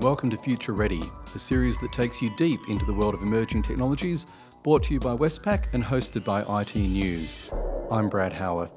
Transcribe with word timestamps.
Welcome 0.00 0.30
to 0.30 0.38
Future 0.38 0.72
Ready, 0.72 1.02
a 1.34 1.38
series 1.38 1.78
that 1.80 1.92
takes 1.92 2.22
you 2.22 2.34
deep 2.38 2.70
into 2.70 2.86
the 2.86 2.92
world 2.92 3.12
of 3.12 3.20
emerging 3.20 3.64
technologies, 3.64 4.24
brought 4.62 4.84
to 4.84 4.94
you 4.94 4.98
by 4.98 5.14
Westpac 5.14 5.66
and 5.74 5.84
hosted 5.84 6.24
by 6.24 6.40
IT 6.62 6.74
News. 6.74 7.50
I'm 7.90 8.08
Brad 8.08 8.32
Howarth. 8.32 8.72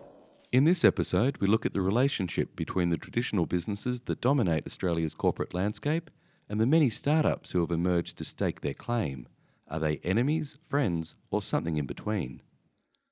In 0.51 0.65
this 0.65 0.83
episode, 0.83 1.37
we 1.37 1.47
look 1.47 1.65
at 1.65 1.73
the 1.73 1.79
relationship 1.79 2.57
between 2.57 2.89
the 2.89 2.97
traditional 2.97 3.45
businesses 3.45 4.01
that 4.01 4.19
dominate 4.19 4.67
Australia's 4.67 5.15
corporate 5.15 5.53
landscape 5.53 6.11
and 6.49 6.59
the 6.59 6.65
many 6.65 6.89
startups 6.89 7.51
who 7.51 7.61
have 7.61 7.71
emerged 7.71 8.17
to 8.17 8.25
stake 8.25 8.59
their 8.59 8.73
claim. 8.73 9.25
Are 9.69 9.79
they 9.79 10.01
enemies, 10.03 10.57
friends, 10.67 11.15
or 11.31 11.41
something 11.41 11.77
in 11.77 11.85
between? 11.85 12.41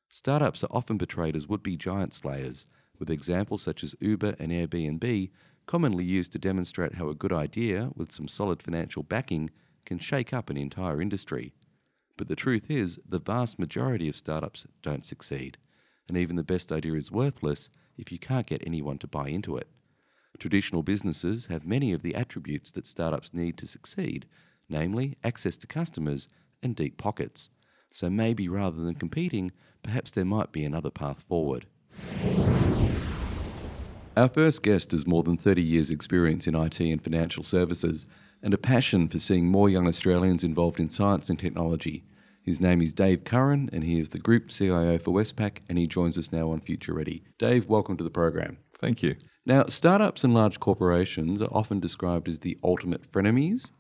Startups 0.10 0.66
are 0.66 0.72
often 0.72 0.98
portrayed 0.98 1.38
as 1.38 1.48
would 1.48 1.64
be 1.64 1.78
giant 1.78 2.14
slayers, 2.14 2.68
with 3.00 3.10
examples 3.10 3.62
such 3.62 3.86
as 3.86 3.96
Uber 4.02 4.36
and 4.38 4.52
Airbnb 4.52 5.30
commonly 5.66 6.04
used 6.04 6.32
to 6.34 6.40
demonstrate 6.40 6.96
how 6.96 7.10
a 7.10 7.16
good 7.16 7.34
idea, 7.34 7.92
with 7.96 8.12
some 8.12 8.28
solid 8.28 8.62
financial 8.62 9.04
backing, 9.04 9.50
can 9.86 10.00
shake 10.00 10.34
up 10.34 10.50
an 10.50 10.58
entire 10.58 11.02
industry. 11.02 11.54
But 12.18 12.28
the 12.28 12.36
truth 12.36 12.70
is, 12.70 13.00
the 13.08 13.20
vast 13.20 13.58
majority 13.58 14.08
of 14.08 14.16
startups 14.16 14.66
don't 14.82 15.06
succeed, 15.06 15.58
and 16.08 16.18
even 16.18 16.36
the 16.36 16.44
best 16.44 16.72
idea 16.72 16.94
is 16.94 17.12
worthless 17.12 17.70
if 17.98 18.12
you 18.12 18.20
can't 18.20 18.48
get 18.48 18.64
anyone 18.66 18.98
to 19.00 19.08
buy 19.08 19.30
into 19.30 19.58
it. 19.58 19.68
Traditional 20.40 20.84
businesses 20.84 21.48
have 21.48 21.66
many 21.66 21.94
of 21.94 22.02
the 22.02 22.16
attributes 22.16 22.72
that 22.72 22.88
startups 22.88 23.34
need 23.34 23.58
to 23.58 23.68
succeed, 23.68 24.26
namely 24.70 25.18
access 25.24 25.58
to 25.58 25.68
customers 25.68 26.28
and 26.64 26.76
deep 26.76 26.98
pockets. 26.98 27.50
So 27.92 28.10
maybe 28.10 28.48
rather 28.48 28.82
than 28.82 28.96
competing, 28.96 29.52
perhaps 29.84 30.12
there 30.12 30.26
might 30.26 30.52
be 30.52 30.64
another 30.64 30.90
path 30.90 31.24
forward. 31.28 31.66
Our 34.18 34.28
first 34.28 34.62
guest 34.62 34.92
has 34.92 35.08
more 35.08 35.24
than 35.24 35.38
30 35.38 35.62
years' 35.62 35.90
experience 35.90 36.46
in 36.46 36.54
IT 36.54 36.82
and 36.82 37.02
financial 37.02 37.44
services 37.44 38.06
and 38.44 38.54
a 38.54 38.58
passion 38.58 39.08
for 39.08 39.20
seeing 39.20 39.46
more 39.46 39.70
young 39.70 39.88
Australians 39.88 40.44
involved 40.44 40.82
in 40.82 40.90
science 40.90 41.30
and 41.30 41.40
technology. 41.40 42.04
His 42.44 42.60
name 42.60 42.82
is 42.82 42.94
Dave 42.94 43.24
Curran, 43.24 43.70
and 43.72 43.86
he 43.86 44.00
is 44.00 44.10
the 44.10 44.20
Group 44.20 44.50
CIO 44.50 44.98
for 44.98 45.12
Westpac, 45.14 45.60
and 45.70 45.78
he 45.78 45.88
joins 45.88 46.18
us 46.18 46.34
now 46.34 46.52
on 46.52 46.60
Future 46.60 46.94
Ready. 46.94 47.24
Dave, 47.40 47.70
welcome 47.70 47.96
to 47.96 48.04
the 48.04 48.10
program. 48.10 48.58
Thank 48.80 49.02
you. 49.02 49.16
Now, 49.46 49.68
startups 49.68 50.26
and 50.26 50.34
large 50.34 50.60
corporations 50.60 51.42
are 51.42 51.54
often 51.54 51.80
described 51.80 52.28
as 52.28 52.40
the 52.40 52.58
ultimate 52.66 53.10
frenemies. 53.14 53.72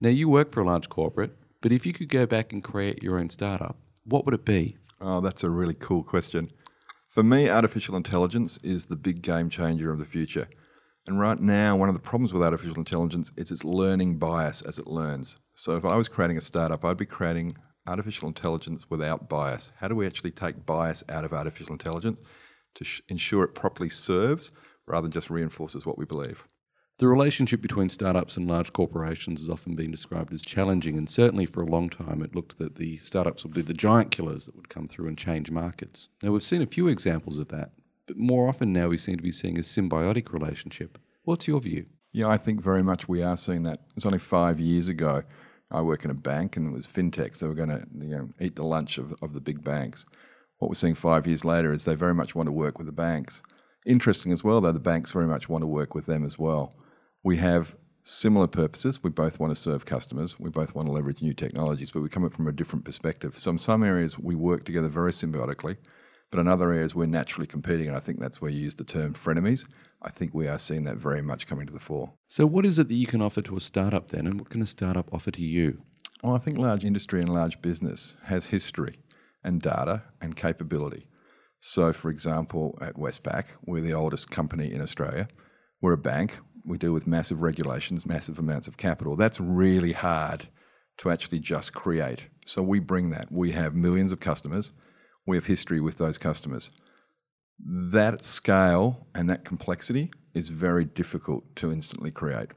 Now, 0.00 0.08
you 0.08 0.26
work 0.26 0.52
for 0.52 0.60
a 0.60 0.66
large 0.66 0.88
corporate, 0.88 1.36
but 1.60 1.70
if 1.70 1.84
you 1.84 1.92
could 1.92 2.08
go 2.08 2.24
back 2.24 2.54
and 2.54 2.64
create 2.64 3.02
your 3.02 3.18
own 3.18 3.28
startup, 3.28 3.76
what 4.06 4.24
would 4.24 4.34
it 4.34 4.46
be? 4.46 4.78
Oh, 5.02 5.20
that's 5.20 5.44
a 5.44 5.50
really 5.50 5.74
cool 5.74 6.02
question. 6.02 6.50
For 7.16 7.22
me, 7.22 7.48
artificial 7.48 7.96
intelligence 7.96 8.58
is 8.62 8.84
the 8.84 8.94
big 8.94 9.22
game 9.22 9.48
changer 9.48 9.90
of 9.90 9.98
the 9.98 10.04
future. 10.04 10.50
And 11.06 11.18
right 11.18 11.40
now, 11.40 11.74
one 11.74 11.88
of 11.88 11.94
the 11.94 11.98
problems 11.98 12.30
with 12.30 12.42
artificial 12.42 12.76
intelligence 12.76 13.32
is 13.38 13.50
its 13.50 13.64
learning 13.64 14.18
bias 14.18 14.60
as 14.60 14.78
it 14.78 14.86
learns. 14.86 15.38
So 15.54 15.78
if 15.78 15.86
I 15.86 15.96
was 15.96 16.08
creating 16.08 16.36
a 16.36 16.42
startup, 16.42 16.84
I'd 16.84 16.98
be 16.98 17.06
creating 17.06 17.56
artificial 17.86 18.28
intelligence 18.28 18.90
without 18.90 19.30
bias. 19.30 19.72
How 19.76 19.88
do 19.88 19.94
we 19.94 20.06
actually 20.06 20.32
take 20.32 20.66
bias 20.66 21.04
out 21.08 21.24
of 21.24 21.32
artificial 21.32 21.72
intelligence 21.72 22.20
to 22.74 22.84
sh- 22.84 23.00
ensure 23.08 23.44
it 23.44 23.54
properly 23.54 23.88
serves 23.88 24.52
rather 24.86 25.06
than 25.06 25.12
just 25.12 25.30
reinforces 25.30 25.86
what 25.86 25.96
we 25.96 26.04
believe? 26.04 26.44
The 26.98 27.06
relationship 27.06 27.60
between 27.60 27.90
startups 27.90 28.38
and 28.38 28.48
large 28.48 28.72
corporations 28.72 29.40
has 29.40 29.50
often 29.50 29.74
been 29.74 29.90
described 29.90 30.32
as 30.32 30.40
challenging, 30.40 30.96
and 30.96 31.10
certainly 31.10 31.44
for 31.44 31.60
a 31.60 31.66
long 31.66 31.90
time 31.90 32.22
it 32.22 32.34
looked 32.34 32.58
that 32.58 32.76
the 32.76 32.96
startups 32.98 33.44
would 33.44 33.52
be 33.52 33.60
the 33.60 33.74
giant 33.74 34.10
killers 34.10 34.46
that 34.46 34.56
would 34.56 34.70
come 34.70 34.86
through 34.86 35.08
and 35.08 35.18
change 35.18 35.50
markets. 35.50 36.08
Now, 36.22 36.30
we've 36.30 36.42
seen 36.42 36.62
a 36.62 36.66
few 36.66 36.88
examples 36.88 37.36
of 37.36 37.48
that, 37.48 37.72
but 38.06 38.16
more 38.16 38.48
often 38.48 38.72
now 38.72 38.88
we 38.88 38.96
seem 38.96 39.18
to 39.18 39.22
be 39.22 39.30
seeing 39.30 39.58
a 39.58 39.60
symbiotic 39.62 40.32
relationship. 40.32 40.96
What's 41.24 41.46
your 41.46 41.60
view? 41.60 41.84
Yeah, 42.12 42.28
I 42.28 42.38
think 42.38 42.62
very 42.62 42.82
much 42.82 43.06
we 43.06 43.22
are 43.22 43.36
seeing 43.36 43.64
that. 43.64 43.80
It's 43.94 44.06
only 44.06 44.18
five 44.18 44.58
years 44.58 44.88
ago. 44.88 45.22
I 45.70 45.82
work 45.82 46.02
in 46.06 46.10
a 46.10 46.14
bank 46.14 46.56
and 46.56 46.66
it 46.66 46.72
was 46.72 46.86
fintechs. 46.86 47.40
They 47.40 47.46
were 47.46 47.52
going 47.52 47.68
to 47.68 47.86
you 48.00 48.08
know, 48.08 48.30
eat 48.40 48.56
the 48.56 48.64
lunch 48.64 48.96
of, 48.96 49.14
of 49.20 49.34
the 49.34 49.40
big 49.42 49.62
banks. 49.62 50.06
What 50.56 50.70
we're 50.70 50.76
seeing 50.76 50.94
five 50.94 51.26
years 51.26 51.44
later 51.44 51.74
is 51.74 51.84
they 51.84 51.94
very 51.94 52.14
much 52.14 52.34
want 52.34 52.46
to 52.46 52.52
work 52.52 52.78
with 52.78 52.86
the 52.86 52.92
banks. 52.92 53.42
Interesting 53.84 54.32
as 54.32 54.42
well, 54.42 54.62
though, 54.62 54.72
the 54.72 54.80
banks 54.80 55.12
very 55.12 55.26
much 55.26 55.50
want 55.50 55.60
to 55.60 55.68
work 55.68 55.94
with 55.94 56.06
them 56.06 56.24
as 56.24 56.38
well. 56.38 56.74
We 57.26 57.38
have 57.38 57.74
similar 58.04 58.46
purposes. 58.46 59.02
We 59.02 59.10
both 59.10 59.40
want 59.40 59.50
to 59.50 59.60
serve 59.60 59.84
customers. 59.84 60.38
We 60.38 60.48
both 60.48 60.76
want 60.76 60.86
to 60.86 60.92
leverage 60.92 61.22
new 61.22 61.34
technologies, 61.34 61.90
but 61.90 62.00
we 62.00 62.08
come 62.08 62.24
at 62.24 62.32
from 62.32 62.46
a 62.46 62.52
different 62.52 62.84
perspective. 62.84 63.36
So 63.36 63.50
in 63.50 63.58
some 63.58 63.82
areas, 63.82 64.16
we 64.16 64.36
work 64.36 64.64
together 64.64 64.88
very 64.88 65.10
symbiotically, 65.10 65.76
but 66.30 66.38
in 66.38 66.46
other 66.46 66.72
areas, 66.72 66.94
we're 66.94 67.06
naturally 67.06 67.48
competing. 67.48 67.88
And 67.88 67.96
I 67.96 67.98
think 67.98 68.20
that's 68.20 68.40
where 68.40 68.52
you 68.52 68.60
use 68.60 68.76
the 68.76 68.84
term 68.84 69.12
frenemies. 69.14 69.66
I 70.02 70.10
think 70.10 70.34
we 70.34 70.46
are 70.46 70.56
seeing 70.56 70.84
that 70.84 70.98
very 70.98 71.20
much 71.20 71.48
coming 71.48 71.66
to 71.66 71.72
the 71.72 71.80
fore. 71.80 72.12
So, 72.28 72.46
what 72.46 72.64
is 72.64 72.78
it 72.78 72.86
that 72.86 72.94
you 72.94 73.08
can 73.08 73.20
offer 73.20 73.42
to 73.42 73.56
a 73.56 73.60
startup 73.60 74.12
then, 74.12 74.28
and 74.28 74.38
what 74.38 74.50
can 74.50 74.62
a 74.62 74.66
startup 74.66 75.12
offer 75.12 75.32
to 75.32 75.42
you? 75.42 75.82
Well, 76.22 76.36
I 76.36 76.38
think 76.38 76.58
large 76.58 76.84
industry 76.84 77.18
and 77.18 77.34
large 77.34 77.60
business 77.60 78.14
has 78.26 78.46
history 78.46 79.00
and 79.42 79.60
data 79.60 80.04
and 80.20 80.36
capability. 80.36 81.08
So, 81.58 81.92
for 81.92 82.08
example, 82.08 82.78
at 82.80 82.94
Westpac, 82.94 83.46
we're 83.64 83.80
the 83.80 83.94
oldest 83.94 84.30
company 84.30 84.72
in 84.72 84.80
Australia. 84.80 85.26
We're 85.80 85.94
a 85.94 85.98
bank 85.98 86.38
we 86.66 86.78
deal 86.78 86.92
with 86.92 87.06
massive 87.06 87.42
regulations, 87.42 88.04
massive 88.04 88.38
amounts 88.38 88.66
of 88.66 88.76
capital. 88.76 89.16
That's 89.16 89.40
really 89.40 89.92
hard 89.92 90.48
to 90.98 91.10
actually 91.10 91.38
just 91.38 91.72
create. 91.72 92.26
So 92.44 92.62
we 92.62 92.80
bring 92.80 93.10
that. 93.10 93.30
We 93.30 93.52
have 93.52 93.74
millions 93.74 94.12
of 94.12 94.20
customers. 94.20 94.72
We 95.26 95.36
have 95.36 95.46
history 95.46 95.80
with 95.80 95.98
those 95.98 96.18
customers. 96.18 96.70
That 97.58 98.24
scale 98.24 99.06
and 99.14 99.30
that 99.30 99.44
complexity 99.44 100.10
is 100.34 100.48
very 100.48 100.84
difficult 100.84 101.56
to 101.56 101.72
instantly 101.72 102.10
create. 102.10 102.48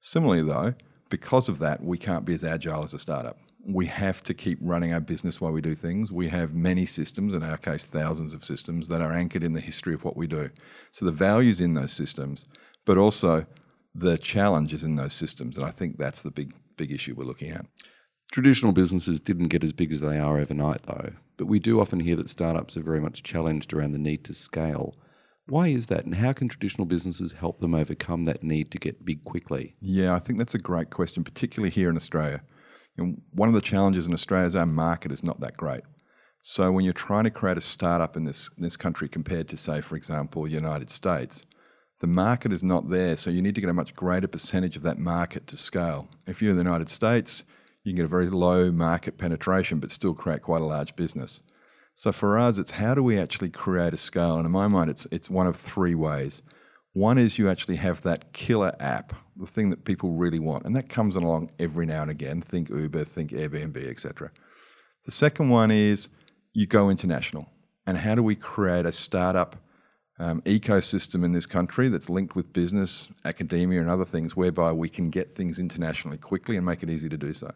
Similarly, 0.00 0.42
though, 0.42 0.74
because 1.10 1.48
of 1.48 1.58
that, 1.58 1.82
we 1.82 1.98
can't 1.98 2.24
be 2.24 2.34
as 2.34 2.44
agile 2.44 2.82
as 2.82 2.94
a 2.94 2.98
startup. 2.98 3.38
We 3.66 3.86
have 3.86 4.22
to 4.22 4.32
keep 4.32 4.58
running 4.62 4.94
our 4.94 5.00
business 5.00 5.40
while 5.40 5.52
we 5.52 5.60
do 5.60 5.74
things. 5.74 6.10
We 6.10 6.28
have 6.28 6.54
many 6.54 6.86
systems, 6.86 7.34
in 7.34 7.42
our 7.42 7.58
case, 7.58 7.84
thousands 7.84 8.32
of 8.32 8.44
systems, 8.44 8.88
that 8.88 9.02
are 9.02 9.12
anchored 9.12 9.44
in 9.44 9.52
the 9.52 9.60
history 9.60 9.92
of 9.92 10.02
what 10.02 10.16
we 10.16 10.26
do. 10.26 10.48
So 10.92 11.04
the 11.04 11.12
values 11.12 11.60
in 11.60 11.74
those 11.74 11.92
systems 11.92 12.46
but 12.84 12.98
also 12.98 13.46
the 13.94 14.18
challenges 14.18 14.84
in 14.84 14.96
those 14.96 15.12
systems. 15.12 15.56
And 15.56 15.66
I 15.66 15.70
think 15.70 15.98
that's 15.98 16.22
the 16.22 16.30
big, 16.30 16.54
big 16.76 16.92
issue 16.92 17.14
we're 17.14 17.24
looking 17.24 17.50
at. 17.50 17.66
Traditional 18.32 18.72
businesses 18.72 19.20
didn't 19.20 19.48
get 19.48 19.64
as 19.64 19.72
big 19.72 19.92
as 19.92 20.00
they 20.00 20.18
are 20.18 20.38
overnight, 20.38 20.82
though. 20.84 21.12
But 21.36 21.46
we 21.46 21.58
do 21.58 21.80
often 21.80 22.00
hear 22.00 22.16
that 22.16 22.30
startups 22.30 22.76
are 22.76 22.82
very 22.82 23.00
much 23.00 23.22
challenged 23.22 23.72
around 23.72 23.92
the 23.92 23.98
need 23.98 24.24
to 24.26 24.34
scale. 24.34 24.94
Why 25.46 25.68
is 25.68 25.88
that, 25.88 26.04
and 26.04 26.14
how 26.14 26.32
can 26.32 26.48
traditional 26.48 26.86
businesses 26.86 27.32
help 27.32 27.58
them 27.58 27.74
overcome 27.74 28.24
that 28.26 28.44
need 28.44 28.70
to 28.70 28.78
get 28.78 29.04
big 29.04 29.24
quickly? 29.24 29.74
Yeah, 29.80 30.14
I 30.14 30.20
think 30.20 30.38
that's 30.38 30.54
a 30.54 30.58
great 30.58 30.90
question, 30.90 31.24
particularly 31.24 31.70
here 31.70 31.90
in 31.90 31.96
Australia. 31.96 32.42
And 32.96 33.20
one 33.32 33.48
of 33.48 33.54
the 33.56 33.60
challenges 33.60 34.06
in 34.06 34.12
Australia 34.12 34.46
is 34.46 34.54
our 34.54 34.66
market 34.66 35.10
is 35.10 35.24
not 35.24 35.40
that 35.40 35.56
great. 35.56 35.82
So 36.42 36.70
when 36.70 36.84
you're 36.84 36.94
trying 36.94 37.24
to 37.24 37.30
create 37.30 37.58
a 37.58 37.62
startup 37.62 38.16
in 38.16 38.24
this, 38.24 38.48
in 38.56 38.62
this 38.62 38.76
country 38.76 39.08
compared 39.08 39.48
to, 39.48 39.56
say, 39.56 39.80
for 39.80 39.96
example, 39.96 40.44
the 40.44 40.50
United 40.50 40.88
States, 40.88 41.44
the 42.00 42.06
market 42.06 42.52
is 42.52 42.62
not 42.62 42.88
there, 42.88 43.16
so 43.16 43.30
you 43.30 43.42
need 43.42 43.54
to 43.54 43.60
get 43.60 43.70
a 43.70 43.74
much 43.74 43.94
greater 43.94 44.26
percentage 44.26 44.76
of 44.76 44.82
that 44.82 44.98
market 44.98 45.46
to 45.48 45.56
scale. 45.56 46.08
If 46.26 46.40
you're 46.40 46.50
in 46.50 46.56
the 46.56 46.64
United 46.64 46.88
States, 46.88 47.42
you 47.84 47.92
can 47.92 47.96
get 47.96 48.06
a 48.06 48.08
very 48.08 48.30
low 48.30 48.72
market 48.72 49.18
penetration, 49.18 49.80
but 49.80 49.90
still 49.90 50.14
create 50.14 50.42
quite 50.42 50.62
a 50.62 50.66
large 50.66 50.96
business. 50.96 51.42
So 51.94 52.12
for 52.12 52.38
us, 52.38 52.56
it's 52.56 52.70
how 52.70 52.94
do 52.94 53.02
we 53.02 53.18
actually 53.18 53.50
create 53.50 53.92
a 53.92 53.98
scale? 53.98 54.36
And 54.36 54.46
in 54.46 54.50
my 54.50 54.66
mind, 54.66 54.88
it's 54.90 55.06
it's 55.10 55.28
one 55.28 55.46
of 55.46 55.56
three 55.56 55.94
ways. 55.94 56.40
One 56.94 57.18
is 57.18 57.38
you 57.38 57.48
actually 57.48 57.76
have 57.76 58.00
that 58.02 58.32
killer 58.32 58.74
app, 58.80 59.12
the 59.36 59.46
thing 59.46 59.68
that 59.70 59.84
people 59.84 60.12
really 60.12 60.38
want, 60.38 60.64
and 60.64 60.74
that 60.76 60.88
comes 60.88 61.16
along 61.16 61.50
every 61.58 61.84
now 61.84 62.02
and 62.02 62.10
again. 62.10 62.40
Think 62.40 62.70
Uber, 62.70 63.04
think 63.04 63.30
Airbnb, 63.30 63.76
etc. 63.86 64.30
The 65.04 65.12
second 65.12 65.50
one 65.50 65.70
is 65.70 66.08
you 66.54 66.66
go 66.66 66.88
international, 66.88 67.46
and 67.86 67.98
how 67.98 68.14
do 68.14 68.22
we 68.22 68.34
create 68.34 68.86
a 68.86 68.92
startup? 68.92 69.56
Um, 70.20 70.42
ecosystem 70.42 71.24
in 71.24 71.32
this 71.32 71.46
country 71.46 71.88
that's 71.88 72.10
linked 72.10 72.36
with 72.36 72.52
business, 72.52 73.08
academia, 73.24 73.80
and 73.80 73.88
other 73.88 74.04
things, 74.04 74.36
whereby 74.36 74.70
we 74.70 74.88
can 74.88 75.08
get 75.08 75.34
things 75.34 75.58
internationally 75.58 76.18
quickly 76.18 76.56
and 76.56 76.66
make 76.66 76.82
it 76.82 76.90
easy 76.90 77.08
to 77.08 77.16
do 77.16 77.32
so. 77.32 77.50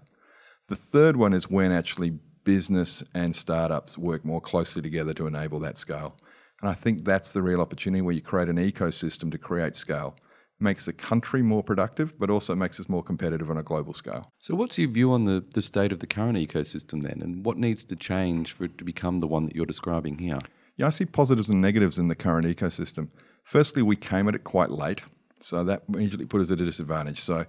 The 0.69 0.77
third 0.77 1.17
one 1.17 1.35
is 1.35 1.51
when 1.51 1.73
actually 1.73 2.19
business 2.45 3.05
and 3.15 3.37
startups 3.37 3.99
work 3.99 4.25
more 4.25 4.41
closely 4.41 4.81
together 4.81 5.13
to 5.15 5.27
enable 5.27 5.61
that 5.61 5.77
scale. 5.77 6.17
And 6.63 6.71
I 6.71 6.75
think 6.75 7.05
that's 7.05 7.33
the 7.33 7.43
real 7.43 7.61
opportunity 7.61 8.01
where 8.01 8.15
you 8.15 8.23
create 8.23 8.49
an 8.49 8.57
ecosystem 8.57 9.31
to 9.31 9.39
create 9.39 9.77
scale. 9.77 10.17
makes 10.59 10.87
the 10.87 10.93
country 10.95 11.43
more 11.43 11.63
productive, 11.63 12.19
but 12.19 12.31
also 12.31 12.55
makes 12.55 12.81
us 12.81 12.89
more 12.89 13.03
competitive 13.03 13.51
on 13.51 13.59
a 13.59 13.63
global 13.63 13.93
scale. 13.93 14.33
So, 14.39 14.55
what's 14.55 14.79
your 14.79 14.89
view 14.89 15.13
on 15.13 15.27
the, 15.27 15.45
the 15.53 15.61
state 15.61 15.93
of 15.93 15.99
the 15.99 16.07
current 16.07 16.39
ecosystem 16.39 17.03
then, 17.03 17.21
and 17.21 17.45
what 17.45 17.59
needs 17.59 17.85
to 17.85 17.97
change 17.97 18.53
for 18.53 18.65
it 18.65 18.79
to 18.79 18.85
become 18.85 19.21
the 19.21 19.27
one 19.27 19.45
that 19.45 19.55
you're 19.55 19.67
describing 19.67 20.17
here? 20.17 20.39
Yeah, 20.77 20.87
I 20.87 20.91
see 20.91 21.05
positives 21.07 21.49
and 21.49 21.61
negatives 21.61 21.99
in 21.99 22.09
the 22.09 22.17
current 22.17 22.47
ecosystem. 22.47 23.09
Firstly, 23.45 23.83
we 23.83 23.97
came 23.97 24.29
at 24.29 24.35
it 24.35 24.43
quite 24.43 24.71
late, 24.71 25.03
so 25.41 25.63
that 25.65 25.85
immediately 25.89 26.27
put 26.27 26.41
us 26.41 26.51
at 26.51 26.61
a 26.61 26.65
disadvantage. 26.65 27.21
So 27.21 27.47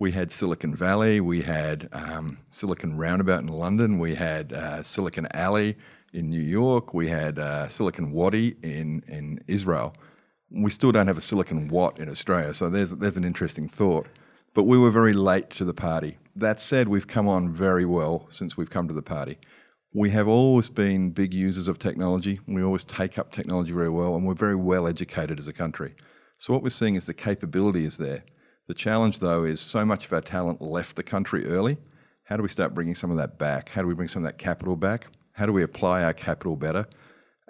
we 0.00 0.10
had 0.10 0.32
Silicon 0.32 0.74
Valley, 0.74 1.20
we 1.20 1.40
had 1.42 1.88
um, 1.92 2.38
Silicon 2.50 2.96
Roundabout 2.96 3.42
in 3.42 3.48
London, 3.48 3.98
we 3.98 4.14
had 4.14 4.52
uh, 4.52 4.82
Silicon 4.82 5.28
Alley 5.34 5.76
in 6.12 6.28
New 6.30 6.42
York, 6.42 6.94
we 6.94 7.08
had 7.08 7.38
uh, 7.38 7.68
Silicon 7.68 8.10
Wadi 8.10 8.56
in, 8.62 9.04
in 9.06 9.38
Israel. 9.46 9.94
We 10.50 10.70
still 10.70 10.90
don't 10.90 11.06
have 11.06 11.18
a 11.18 11.20
Silicon 11.20 11.68
Watt 11.68 12.00
in 12.00 12.08
Australia, 12.08 12.54
so 12.54 12.68
there's, 12.68 12.92
there's 12.92 13.16
an 13.16 13.24
interesting 13.24 13.68
thought. 13.68 14.06
but 14.54 14.62
we 14.64 14.78
were 14.78 14.90
very 14.90 15.12
late 15.12 15.50
to 15.50 15.64
the 15.64 15.74
party. 15.74 16.16
That 16.36 16.60
said, 16.60 16.88
we've 16.88 17.06
come 17.06 17.28
on 17.28 17.52
very 17.52 17.84
well 17.84 18.26
since 18.30 18.56
we've 18.56 18.70
come 18.70 18.88
to 18.88 18.94
the 18.94 19.02
party. 19.02 19.38
We 19.96 20.10
have 20.10 20.26
always 20.26 20.68
been 20.68 21.10
big 21.10 21.32
users 21.32 21.68
of 21.68 21.78
technology. 21.78 22.40
We 22.48 22.64
always 22.64 22.84
take 22.84 23.16
up 23.16 23.30
technology 23.30 23.70
very 23.70 23.90
well, 23.90 24.16
and 24.16 24.26
we're 24.26 24.34
very 24.34 24.56
well 24.56 24.88
educated 24.88 25.38
as 25.38 25.46
a 25.46 25.52
country. 25.52 25.94
So, 26.36 26.52
what 26.52 26.64
we're 26.64 26.70
seeing 26.70 26.96
is 26.96 27.06
the 27.06 27.14
capability 27.14 27.84
is 27.84 27.96
there. 27.96 28.24
The 28.66 28.74
challenge, 28.74 29.20
though, 29.20 29.44
is 29.44 29.60
so 29.60 29.84
much 29.84 30.06
of 30.06 30.12
our 30.12 30.20
talent 30.20 30.60
left 30.60 30.96
the 30.96 31.04
country 31.04 31.46
early. 31.46 31.78
How 32.24 32.36
do 32.36 32.42
we 32.42 32.48
start 32.48 32.74
bringing 32.74 32.96
some 32.96 33.12
of 33.12 33.16
that 33.18 33.38
back? 33.38 33.68
How 33.68 33.82
do 33.82 33.86
we 33.86 33.94
bring 33.94 34.08
some 34.08 34.24
of 34.24 34.26
that 34.26 34.36
capital 34.36 34.74
back? 34.74 35.06
How 35.30 35.46
do 35.46 35.52
we 35.52 35.62
apply 35.62 36.02
our 36.02 36.12
capital 36.12 36.56
better? 36.56 36.88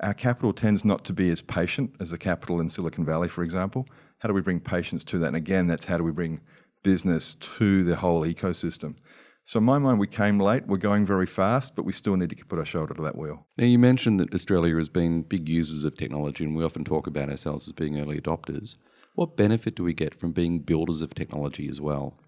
Our 0.02 0.12
capital 0.12 0.52
tends 0.52 0.84
not 0.84 1.02
to 1.06 1.14
be 1.14 1.30
as 1.30 1.40
patient 1.40 1.94
as 1.98 2.10
the 2.10 2.18
capital 2.18 2.60
in 2.60 2.68
Silicon 2.68 3.06
Valley, 3.06 3.28
for 3.28 3.42
example. 3.42 3.88
How 4.18 4.28
do 4.28 4.34
we 4.34 4.42
bring 4.42 4.60
patience 4.60 5.02
to 5.04 5.18
that? 5.20 5.28
And 5.28 5.36
again, 5.36 5.66
that's 5.66 5.86
how 5.86 5.96
do 5.96 6.04
we 6.04 6.12
bring 6.12 6.42
business 6.82 7.36
to 7.36 7.84
the 7.84 7.96
whole 7.96 8.26
ecosystem. 8.26 8.96
So 9.46 9.58
in 9.58 9.64
my 9.64 9.76
mind, 9.76 9.98
we 9.98 10.06
came 10.06 10.40
late. 10.40 10.66
We're 10.66 10.78
going 10.78 11.04
very 11.04 11.26
fast, 11.26 11.76
but 11.76 11.84
we 11.84 11.92
still 11.92 12.16
need 12.16 12.30
to 12.30 12.44
put 12.46 12.58
our 12.58 12.64
shoulder 12.64 12.94
to 12.94 13.02
that 13.02 13.18
wheel. 13.18 13.46
Now, 13.58 13.66
you 13.66 13.78
mentioned 13.78 14.18
that 14.20 14.32
Australia 14.32 14.74
has 14.76 14.88
been 14.88 15.20
big 15.20 15.50
users 15.50 15.84
of 15.84 15.98
technology, 15.98 16.44
and 16.44 16.56
we 16.56 16.64
often 16.64 16.82
talk 16.82 17.06
about 17.06 17.28
ourselves 17.28 17.68
as 17.68 17.72
being 17.72 18.00
early 18.00 18.18
adopters. 18.18 18.76
What 19.16 19.36
benefit 19.36 19.74
do 19.74 19.84
we 19.84 19.92
get 19.92 20.18
from 20.18 20.32
being 20.32 20.60
builders 20.60 21.02
of 21.02 21.14
technology 21.14 21.68
as 21.68 21.78
well? 21.78 22.18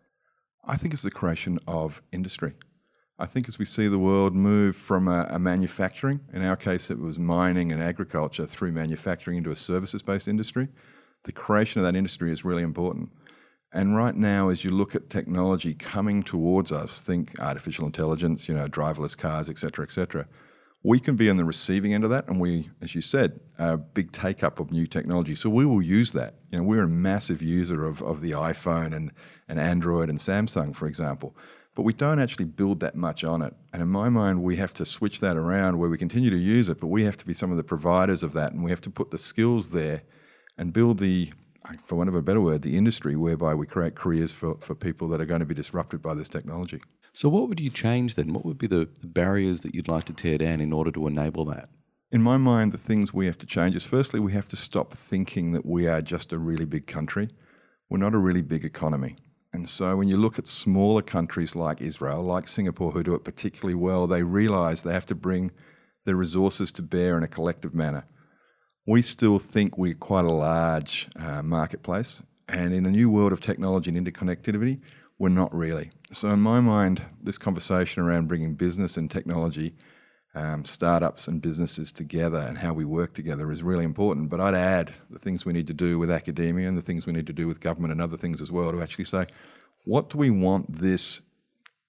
I 0.66 0.76
think 0.76 0.92
it's 0.92 1.04
the 1.04 1.10
creation 1.10 1.58
of 1.66 2.02
industry. 2.12 2.52
I 3.18 3.24
think 3.24 3.48
as 3.48 3.58
we 3.58 3.64
see 3.64 3.88
the 3.88 3.98
world 3.98 4.34
move 4.34 4.76
from 4.76 5.08
a, 5.08 5.26
a 5.30 5.38
manufacturing, 5.38 6.20
in 6.34 6.42
our 6.42 6.56
case 6.56 6.90
it 6.90 6.98
was 6.98 7.18
mining 7.18 7.72
and 7.72 7.82
agriculture, 7.82 8.44
through 8.44 8.72
manufacturing 8.72 9.38
into 9.38 9.50
a 9.50 9.56
services 9.56 10.02
based 10.02 10.28
industry, 10.28 10.68
the 11.24 11.32
creation 11.32 11.80
of 11.80 11.86
that 11.86 11.96
industry 11.96 12.30
is 12.30 12.44
really 12.44 12.62
important. 12.62 13.10
And 13.76 13.94
right 13.94 14.16
now, 14.16 14.48
as 14.48 14.64
you 14.64 14.70
look 14.70 14.94
at 14.94 15.10
technology 15.10 15.74
coming 15.74 16.22
towards 16.22 16.72
us, 16.72 16.98
think 16.98 17.38
artificial 17.38 17.84
intelligence, 17.84 18.48
you 18.48 18.54
know, 18.54 18.66
driverless 18.68 19.14
cars, 19.14 19.50
et 19.50 19.58
cetera, 19.58 19.84
et 19.84 19.92
cetera, 19.92 20.26
we 20.82 20.98
can 20.98 21.14
be 21.14 21.28
on 21.28 21.36
the 21.36 21.44
receiving 21.44 21.92
end 21.92 22.02
of 22.02 22.08
that. 22.08 22.26
And 22.26 22.40
we, 22.40 22.70
as 22.80 22.94
you 22.94 23.02
said, 23.02 23.38
are 23.58 23.74
a 23.74 23.76
big 23.76 24.12
take 24.12 24.42
up 24.42 24.60
of 24.60 24.72
new 24.72 24.86
technology. 24.86 25.34
So 25.34 25.50
we 25.50 25.66
will 25.66 25.82
use 25.82 26.10
that. 26.12 26.36
You 26.50 26.56
know, 26.56 26.64
we're 26.64 26.84
a 26.84 26.88
massive 26.88 27.42
user 27.42 27.86
of, 27.86 28.00
of 28.02 28.22
the 28.22 28.30
iPhone 28.30 28.94
and, 28.96 29.12
and 29.46 29.60
Android 29.60 30.08
and 30.08 30.18
Samsung, 30.18 30.74
for 30.74 30.86
example. 30.86 31.36
But 31.74 31.82
we 31.82 31.92
don't 31.92 32.18
actually 32.18 32.46
build 32.46 32.80
that 32.80 32.96
much 32.96 33.24
on 33.24 33.42
it. 33.42 33.52
And 33.74 33.82
in 33.82 33.88
my 33.88 34.08
mind, 34.08 34.42
we 34.42 34.56
have 34.56 34.72
to 34.74 34.86
switch 34.86 35.20
that 35.20 35.36
around 35.36 35.76
where 35.76 35.90
we 35.90 35.98
continue 35.98 36.30
to 36.30 36.38
use 36.38 36.70
it, 36.70 36.80
but 36.80 36.86
we 36.86 37.02
have 37.02 37.18
to 37.18 37.26
be 37.26 37.34
some 37.34 37.50
of 37.50 37.58
the 37.58 37.62
providers 37.62 38.22
of 38.22 38.32
that. 38.32 38.54
And 38.54 38.64
we 38.64 38.70
have 38.70 38.80
to 38.80 38.90
put 38.90 39.10
the 39.10 39.18
skills 39.18 39.68
there 39.68 40.00
and 40.56 40.72
build 40.72 40.96
the 40.96 41.30
for 41.82 41.96
want 41.96 42.08
of 42.08 42.14
a 42.14 42.22
better 42.22 42.40
word, 42.40 42.62
the 42.62 42.76
industry 42.76 43.16
whereby 43.16 43.54
we 43.54 43.66
create 43.66 43.94
careers 43.94 44.32
for, 44.32 44.56
for 44.60 44.74
people 44.74 45.08
that 45.08 45.20
are 45.20 45.26
going 45.26 45.40
to 45.40 45.46
be 45.46 45.54
disrupted 45.54 46.02
by 46.02 46.14
this 46.14 46.28
technology. 46.28 46.80
So, 47.12 47.28
what 47.28 47.48
would 47.48 47.60
you 47.60 47.70
change 47.70 48.14
then? 48.14 48.32
What 48.32 48.44
would 48.44 48.58
be 48.58 48.66
the, 48.66 48.88
the 49.00 49.06
barriers 49.06 49.62
that 49.62 49.74
you'd 49.74 49.88
like 49.88 50.04
to 50.04 50.12
tear 50.12 50.38
down 50.38 50.60
in 50.60 50.72
order 50.72 50.90
to 50.92 51.06
enable 51.06 51.44
that? 51.46 51.68
In 52.12 52.22
my 52.22 52.36
mind, 52.36 52.72
the 52.72 52.78
things 52.78 53.12
we 53.12 53.26
have 53.26 53.38
to 53.38 53.46
change 53.46 53.74
is 53.74 53.84
firstly, 53.84 54.20
we 54.20 54.32
have 54.32 54.48
to 54.48 54.56
stop 54.56 54.94
thinking 54.94 55.52
that 55.52 55.66
we 55.66 55.86
are 55.88 56.02
just 56.02 56.32
a 56.32 56.38
really 56.38 56.66
big 56.66 56.86
country. 56.86 57.28
We're 57.88 57.98
not 57.98 58.14
a 58.14 58.18
really 58.18 58.42
big 58.42 58.64
economy. 58.64 59.16
And 59.52 59.68
so, 59.68 59.96
when 59.96 60.08
you 60.08 60.16
look 60.16 60.38
at 60.38 60.46
smaller 60.46 61.02
countries 61.02 61.56
like 61.56 61.80
Israel, 61.80 62.22
like 62.22 62.48
Singapore, 62.48 62.92
who 62.92 63.02
do 63.02 63.14
it 63.14 63.24
particularly 63.24 63.74
well, 63.74 64.06
they 64.06 64.22
realize 64.22 64.82
they 64.82 64.92
have 64.92 65.06
to 65.06 65.14
bring 65.14 65.50
their 66.04 66.16
resources 66.16 66.70
to 66.72 66.82
bear 66.82 67.16
in 67.16 67.22
a 67.22 67.28
collective 67.28 67.74
manner 67.74 68.04
we 68.86 69.02
still 69.02 69.38
think 69.38 69.76
we're 69.76 69.94
quite 69.94 70.24
a 70.24 70.32
large 70.32 71.08
uh, 71.16 71.42
marketplace. 71.42 72.22
And 72.48 72.72
in 72.72 72.84
the 72.84 72.92
new 72.92 73.10
world 73.10 73.32
of 73.32 73.40
technology 73.40 73.90
and 73.90 74.06
interconnectivity, 74.06 74.80
we're 75.18 75.28
not 75.30 75.52
really. 75.52 75.90
So, 76.12 76.30
in 76.30 76.40
my 76.40 76.60
mind, 76.60 77.02
this 77.20 77.38
conversation 77.38 78.02
around 78.02 78.28
bringing 78.28 78.54
business 78.54 78.96
and 78.96 79.10
technology, 79.10 79.74
um, 80.36 80.64
startups 80.64 81.26
and 81.26 81.40
businesses 81.40 81.90
together 81.90 82.38
and 82.38 82.58
how 82.58 82.74
we 82.74 82.84
work 82.84 83.14
together 83.14 83.50
is 83.50 83.62
really 83.62 83.84
important. 83.84 84.28
But 84.28 84.40
I'd 84.40 84.54
add 84.54 84.92
the 85.10 85.18
things 85.18 85.44
we 85.44 85.54
need 85.54 85.66
to 85.66 85.74
do 85.74 85.98
with 85.98 86.10
academia 86.10 86.68
and 86.68 86.76
the 86.76 86.82
things 86.82 87.06
we 87.06 87.14
need 87.14 87.26
to 87.26 87.32
do 87.32 87.48
with 87.48 87.58
government 87.58 87.92
and 87.92 88.02
other 88.02 88.18
things 88.18 88.40
as 88.40 88.52
well 88.52 88.70
to 88.70 88.82
actually 88.82 89.06
say, 89.06 89.26
what 89.84 90.10
do 90.10 90.18
we 90.18 90.30
want 90.30 90.80
this 90.80 91.22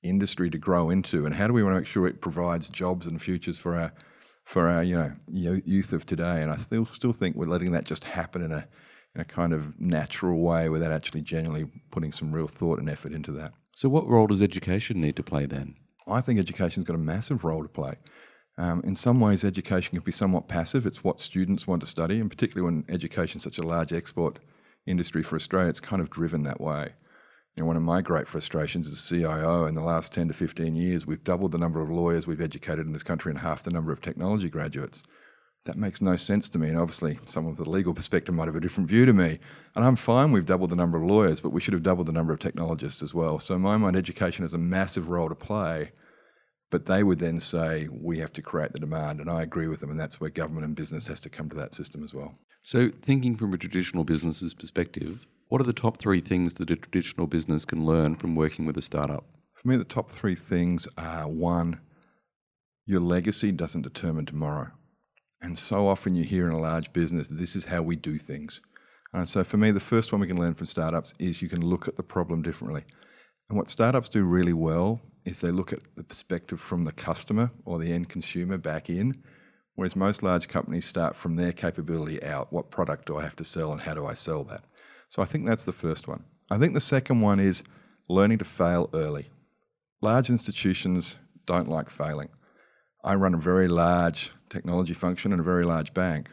industry 0.02 0.50
to 0.50 0.58
grow 0.58 0.90
into 0.90 1.26
and 1.26 1.36
how 1.36 1.48
do 1.48 1.54
we 1.54 1.62
want 1.62 1.76
to 1.76 1.82
make 1.82 1.88
sure 1.88 2.08
it 2.08 2.22
provides 2.22 2.70
jobs 2.70 3.06
and 3.06 3.22
futures 3.22 3.58
for 3.58 3.76
our 3.76 3.92
for 4.48 4.70
our 4.70 4.82
you 4.82 4.96
know 4.96 5.14
youth 5.30 5.92
of 5.92 6.06
today. 6.06 6.42
And 6.42 6.52
I 6.52 6.58
still 6.58 6.88
still 6.94 7.14
think 7.14 7.36
we're 7.36 7.48
letting 7.48 7.72
that 7.74 7.84
just 7.84 8.06
happen 8.06 8.42
in 8.42 8.52
a 8.52 8.68
in 9.14 9.22
a 9.22 9.26
kind 9.26 9.54
of 9.54 9.80
natural 9.80 10.40
way 10.40 10.70
without 10.70 10.92
actually 10.92 11.22
genuinely 11.22 11.70
putting 11.92 12.12
some 12.12 12.32
real 12.32 12.48
thought 12.48 12.80
and 12.80 12.90
effort 12.90 13.12
into 13.12 13.32
that. 13.34 13.52
So, 13.76 13.90
what 13.90 14.08
role 14.08 14.28
does 14.28 14.42
education 14.42 15.02
need 15.02 15.18
to 15.18 15.24
play 15.24 15.46
then? 15.46 15.76
I 16.08 16.22
think 16.22 16.40
education's 16.40 16.88
got 16.88 16.96
a 16.96 17.00
massive 17.00 17.44
role 17.44 17.62
to 17.62 17.70
play. 17.70 17.96
Um, 18.58 18.82
in 18.86 18.96
some 18.96 19.20
ways, 19.20 19.44
education 19.44 19.92
can 19.92 20.04
be 20.04 20.12
somewhat 20.12 20.48
passive. 20.48 20.86
It's 20.86 21.04
what 21.04 21.20
students 21.20 21.68
want 21.68 21.82
to 21.82 21.86
study, 21.86 22.20
and 22.20 22.30
particularly 22.30 22.66
when 22.66 22.86
education 22.90 23.38
is 23.38 23.44
such 23.44 23.60
a 23.60 23.68
large 23.68 23.92
export 23.92 24.40
industry 24.88 25.22
for 25.24 25.36
Australia, 25.36 25.70
it's 25.70 25.82
kind 25.82 26.02
of 26.02 26.10
driven 26.10 26.44
that 26.44 26.62
way. 26.62 26.94
You 27.58 27.64
know, 27.64 27.68
one 27.68 27.78
of 27.78 27.82
my 27.82 28.04
great 28.04 28.28
frustrations 28.28 28.88
as 28.88 28.94
a 28.94 29.04
CIO 29.04 29.66
in 29.66 29.74
the 29.74 29.82
last 29.82 30.14
10 30.14 30.28
to 30.28 30.34
15 30.36 30.76
years, 30.76 31.08
we've 31.08 31.24
doubled 31.24 31.52
the 31.52 31.58
number 31.58 31.82
of 31.82 31.90
lawyers 31.90 32.28
we've 32.28 32.40
educated 32.40 32.86
in 32.86 32.94
this 32.94 33.02
country 33.02 33.32
and 33.32 33.40
half 33.40 33.64
the 33.64 33.72
number 33.72 33.92
of 33.92 34.00
technology 34.00 34.48
graduates. 34.48 35.02
That 35.66 35.76
makes 35.76 36.00
no 36.00 36.16
sense 36.18 36.50
to 36.50 36.60
me. 36.60 36.70
And 36.70 36.78
obviously, 36.78 37.18
someone 37.26 37.56
with 37.56 37.66
a 37.66 37.70
legal 37.70 37.96
perspective 37.96 38.36
might 38.36 38.48
have 38.48 38.56
a 38.56 38.60
different 38.60 38.88
view 38.88 39.08
to 39.08 39.14
me. 39.14 39.40
And 39.76 39.84
I'm 39.84 39.96
fine 39.96 40.32
we've 40.32 40.46
doubled 40.46 40.70
the 40.70 40.76
number 40.76 41.00
of 41.00 41.04
lawyers, 41.04 41.42
but 41.42 41.50
we 41.50 41.60
should 41.60 41.74
have 41.74 41.82
doubled 41.82 42.06
the 42.06 42.12
number 42.12 42.32
of 42.32 42.38
technologists 42.38 43.02
as 43.02 43.16
well. 43.16 43.40
So, 43.40 43.56
in 43.56 43.62
my 43.62 43.76
mind, 43.76 43.96
education 43.96 44.44
has 44.44 44.54
a 44.54 44.60
massive 44.60 45.10
role 45.10 45.28
to 45.28 45.36
play. 45.36 45.92
But 46.70 46.86
they 46.86 47.02
would 47.02 47.18
then 47.18 47.40
say, 47.40 47.88
we 47.90 48.20
have 48.20 48.34
to 48.34 48.42
create 48.44 48.74
the 48.74 48.80
demand. 48.80 49.20
And 49.20 49.32
I 49.32 49.42
agree 49.42 49.68
with 49.68 49.80
them. 49.80 49.90
And 49.90 50.00
that's 50.00 50.22
where 50.22 50.30
government 50.30 50.66
and 50.66 50.76
business 50.76 51.08
has 51.08 51.22
to 51.22 51.30
come 51.30 51.50
to 51.50 51.56
that 51.56 51.74
system 51.74 52.04
as 52.04 52.14
well. 52.14 52.36
So, 52.62 52.92
thinking 53.02 53.36
from 53.36 53.54
a 53.54 53.58
traditional 53.58 54.04
business's 54.04 54.54
perspective, 54.54 55.26
what 55.50 55.62
are 55.62 55.66
the 55.66 55.74
top 55.74 55.98
three 55.98 56.20
things 56.20 56.56
that 56.56 56.70
a 56.70 56.76
traditional 56.76 57.28
business 57.28 57.66
can 57.66 57.86
learn 57.86 58.16
from 58.16 58.36
working 58.36 58.66
with 58.66 58.78
a 58.78 58.82
startup? 58.82 59.24
For 59.54 59.68
me, 59.70 59.78
the 59.78 59.86
top 59.86 60.12
three 60.12 60.36
things 60.36 60.88
are 60.98 61.28
one, 61.28 61.80
your 62.86 63.00
legacy 63.00 63.52
doesn't 63.52 63.82
determine 63.82 64.26
tomorrow. 64.26 64.72
And 65.42 65.58
so 65.58 65.88
often 65.88 66.16
you 66.16 66.24
hear 66.24 66.48
in 66.48 66.52
a 66.52 66.60
large 66.60 66.92
business, 66.94 67.28
this 67.28 67.56
is 67.56 67.66
how 67.66 67.82
we 67.82 67.96
do 67.96 68.18
things. 68.18 68.62
And 69.14 69.28
so 69.28 69.44
for 69.44 69.58
me, 69.58 69.72
the 69.72 69.80
first 69.80 70.12
one 70.12 70.22
we 70.22 70.28
can 70.28 70.40
learn 70.40 70.54
from 70.54 70.66
startups 70.66 71.14
is 71.20 71.42
you 71.42 71.50
can 71.50 71.66
look 71.66 71.88
at 71.88 71.96
the 71.96 72.04
problem 72.04 72.42
differently. 72.42 72.84
And 73.50 73.58
what 73.58 73.70
startups 73.70 74.10
do 74.10 74.24
really 74.24 74.54
well 74.54 75.00
is 75.26 75.40
they 75.40 75.52
look 75.52 75.72
at 75.72 75.80
the 75.96 76.04
perspective 76.04 76.60
from 76.60 76.84
the 76.84 76.92
customer 76.92 77.52
or 77.66 77.80
the 77.80 77.94
end 77.94 78.10
consumer 78.10 78.58
back 78.58 78.90
in, 78.90 79.14
whereas 79.76 79.96
most 79.96 80.24
large 80.24 80.48
companies 80.48 80.86
start 80.86 81.16
from 81.16 81.36
their 81.36 81.54
capability 81.54 82.22
out. 82.24 82.52
What 82.52 82.70
product 82.70 83.06
do 83.06 83.18
I 83.18 83.24
have 83.24 83.36
to 83.38 83.46
sell 83.46 83.72
and 83.72 83.82
how 83.82 83.94
do 83.94 84.06
I 84.06 84.14
sell 84.14 84.44
that? 84.46 84.64
So 85.10 85.22
I 85.22 85.26
think 85.26 85.46
that's 85.46 85.64
the 85.64 85.74
first 85.74 86.08
one. 86.08 86.24
I 86.50 86.58
think 86.58 86.74
the 86.74 86.82
second 86.82 87.22
one 87.22 87.40
is 87.40 87.64
learning 88.10 88.38
to 88.40 88.46
fail 88.46 88.90
early. 88.94 89.30
Large 90.02 90.30
institutions 90.30 91.18
don't 91.46 91.70
like 91.70 91.90
failing. 91.90 92.30
I 93.04 93.16
run 93.16 93.34
a 93.34 93.38
very 93.38 93.68
large 93.68 94.32
technology 94.50 94.94
function 94.94 95.32
in 95.34 95.40
a 95.40 95.44
very 95.44 95.66
large 95.66 95.94
bank. 95.94 96.30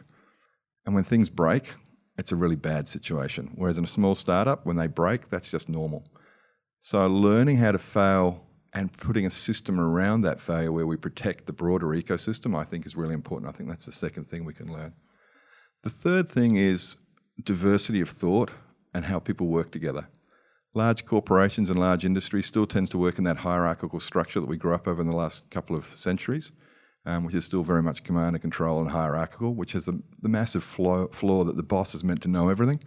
And 0.85 0.93
when 0.93 1.03
things 1.03 1.29
break, 1.29 1.73
it's 2.17 2.31
a 2.31 2.35
really 2.35 2.55
bad 2.55 2.87
situation. 2.87 3.51
Whereas 3.55 3.77
in 3.77 3.83
a 3.83 3.87
small 3.87 4.15
startup, 4.15 4.65
when 4.65 4.77
they 4.77 4.87
break, 4.87 5.29
that's 5.29 5.51
just 5.51 5.69
normal. 5.69 6.03
So 6.79 7.07
learning 7.07 7.57
how 7.57 7.71
to 7.71 7.79
fail 7.79 8.45
and 8.73 8.91
putting 8.97 9.25
a 9.25 9.29
system 9.29 9.79
around 9.79 10.21
that 10.21 10.39
failure 10.39 10.71
where 10.71 10.85
we 10.85 10.97
protect 10.97 11.45
the 11.45 11.53
broader 11.53 11.87
ecosystem, 11.87 12.55
I 12.55 12.65
think 12.65 12.85
is 12.85 12.95
really 12.95 13.13
important. 13.13 13.49
I 13.49 13.57
think 13.57 13.69
that's 13.69 13.85
the 13.85 13.91
second 13.91 14.29
thing 14.29 14.45
we 14.45 14.53
can 14.53 14.71
learn. 14.71 14.93
The 15.83 15.89
third 15.89 16.29
thing 16.29 16.57
is 16.57 16.97
diversity 17.43 18.01
of 18.01 18.09
thought 18.09 18.51
and 18.95 19.03
how 19.03 19.19
people 19.19 19.47
work 19.47 19.71
together. 19.71 20.07
Large 20.73 21.05
corporations 21.05 21.69
and 21.69 21.77
large 21.77 22.05
industries 22.05 22.45
still 22.45 22.65
tends 22.65 22.89
to 22.91 22.97
work 22.97 23.17
in 23.17 23.25
that 23.25 23.37
hierarchical 23.37 23.99
structure 23.99 24.39
that 24.39 24.47
we 24.47 24.57
grew 24.57 24.73
up 24.73 24.87
over 24.87 25.01
in 25.01 25.07
the 25.07 25.15
last 25.15 25.49
couple 25.51 25.75
of 25.75 25.85
centuries, 25.97 26.51
um, 27.05 27.25
which 27.25 27.35
is 27.35 27.43
still 27.43 27.63
very 27.63 27.83
much 27.83 28.03
command 28.03 28.35
and 28.35 28.41
control 28.41 28.79
and 28.79 28.89
hierarchical, 28.89 29.53
which 29.53 29.73
has 29.73 29.85
the, 29.85 30.01
the 30.21 30.29
massive 30.29 30.63
flaw, 30.63 31.07
flaw 31.09 31.43
that 31.43 31.57
the 31.57 31.63
boss 31.63 31.93
is 31.93 32.05
meant 32.05 32.21
to 32.21 32.29
know 32.29 32.47
everything. 32.49 32.79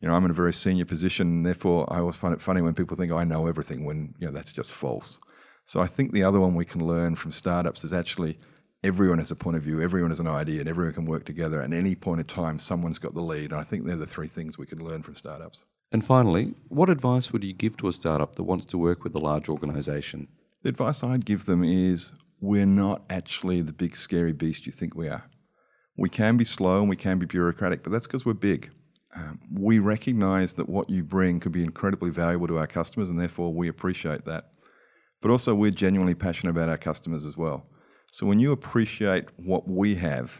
You 0.00 0.08
know, 0.08 0.14
I'm 0.14 0.24
in 0.24 0.30
a 0.30 0.34
very 0.34 0.52
senior 0.52 0.84
position, 0.84 1.26
and 1.26 1.46
therefore 1.46 1.92
I 1.92 1.98
always 1.98 2.16
find 2.16 2.32
it 2.32 2.40
funny 2.40 2.62
when 2.62 2.74
people 2.74 2.96
think 2.96 3.10
I 3.10 3.24
know 3.24 3.48
everything 3.48 3.84
when 3.84 4.14
you 4.20 4.26
know 4.26 4.32
that's 4.32 4.52
just 4.52 4.72
false. 4.72 5.18
So 5.66 5.80
I 5.80 5.88
think 5.88 6.12
the 6.12 6.22
other 6.22 6.40
one 6.40 6.54
we 6.54 6.64
can 6.64 6.86
learn 6.86 7.16
from 7.16 7.32
startups 7.32 7.84
is 7.84 7.92
actually 7.92 8.38
everyone 8.82 9.18
has 9.18 9.30
a 9.30 9.36
point 9.36 9.56
of 9.56 9.62
view, 9.62 9.80
everyone 9.80 10.10
has 10.10 10.20
an 10.20 10.26
idea, 10.26 10.60
and 10.60 10.68
everyone 10.68 10.94
can 10.94 11.04
work 11.04 11.24
together. 11.24 11.60
At 11.60 11.72
any 11.72 11.94
point 11.94 12.20
in 12.20 12.26
time, 12.26 12.58
someone's 12.58 12.98
got 12.98 13.14
the 13.14 13.20
lead. 13.20 13.52
And 13.52 13.60
I 13.60 13.64
think 13.64 13.84
they're 13.84 13.96
the 13.96 14.06
three 14.06 14.28
things 14.28 14.58
we 14.58 14.66
can 14.66 14.84
learn 14.84 15.02
from 15.02 15.14
startups. 15.14 15.64
And 15.92 16.04
finally, 16.04 16.54
what 16.68 16.88
advice 16.88 17.32
would 17.32 17.44
you 17.44 17.52
give 17.52 17.76
to 17.78 17.88
a 17.88 17.92
startup 17.92 18.36
that 18.36 18.44
wants 18.44 18.64
to 18.66 18.78
work 18.78 19.02
with 19.04 19.14
a 19.14 19.18
large 19.18 19.48
organisation? 19.48 20.28
The 20.62 20.68
advice 20.68 21.02
I'd 21.02 21.24
give 21.24 21.46
them 21.46 21.64
is 21.64 22.12
we're 22.40 22.66
not 22.66 23.02
actually 23.10 23.60
the 23.62 23.72
big 23.72 23.96
scary 23.96 24.32
beast 24.32 24.66
you 24.66 24.72
think 24.72 24.94
we 24.94 25.08
are. 25.08 25.24
We 25.96 26.08
can 26.08 26.36
be 26.36 26.44
slow 26.44 26.80
and 26.80 26.88
we 26.88 26.96
can 26.96 27.18
be 27.18 27.26
bureaucratic, 27.26 27.82
but 27.82 27.92
that's 27.92 28.06
because 28.06 28.24
we're 28.24 28.34
big. 28.34 28.70
um, 29.14 29.40
we 29.52 29.78
recognize 29.78 30.52
that 30.54 30.68
what 30.68 30.88
you 30.88 31.02
bring 31.02 31.40
could 31.40 31.52
be 31.52 31.64
incredibly 31.64 32.10
valuable 32.10 32.46
to 32.46 32.58
our 32.58 32.66
customers, 32.66 33.10
and 33.10 33.18
therefore 33.18 33.52
we 33.52 33.68
appreciate 33.68 34.24
that. 34.24 34.52
But 35.20 35.30
also, 35.30 35.54
we're 35.54 35.70
genuinely 35.70 36.14
passionate 36.14 36.50
about 36.50 36.68
our 36.68 36.78
customers 36.78 37.24
as 37.24 37.36
well. 37.36 37.66
So 38.12 38.26
when 38.26 38.40
you 38.40 38.52
appreciate 38.52 39.26
what 39.36 39.68
we 39.68 39.94
have 39.96 40.32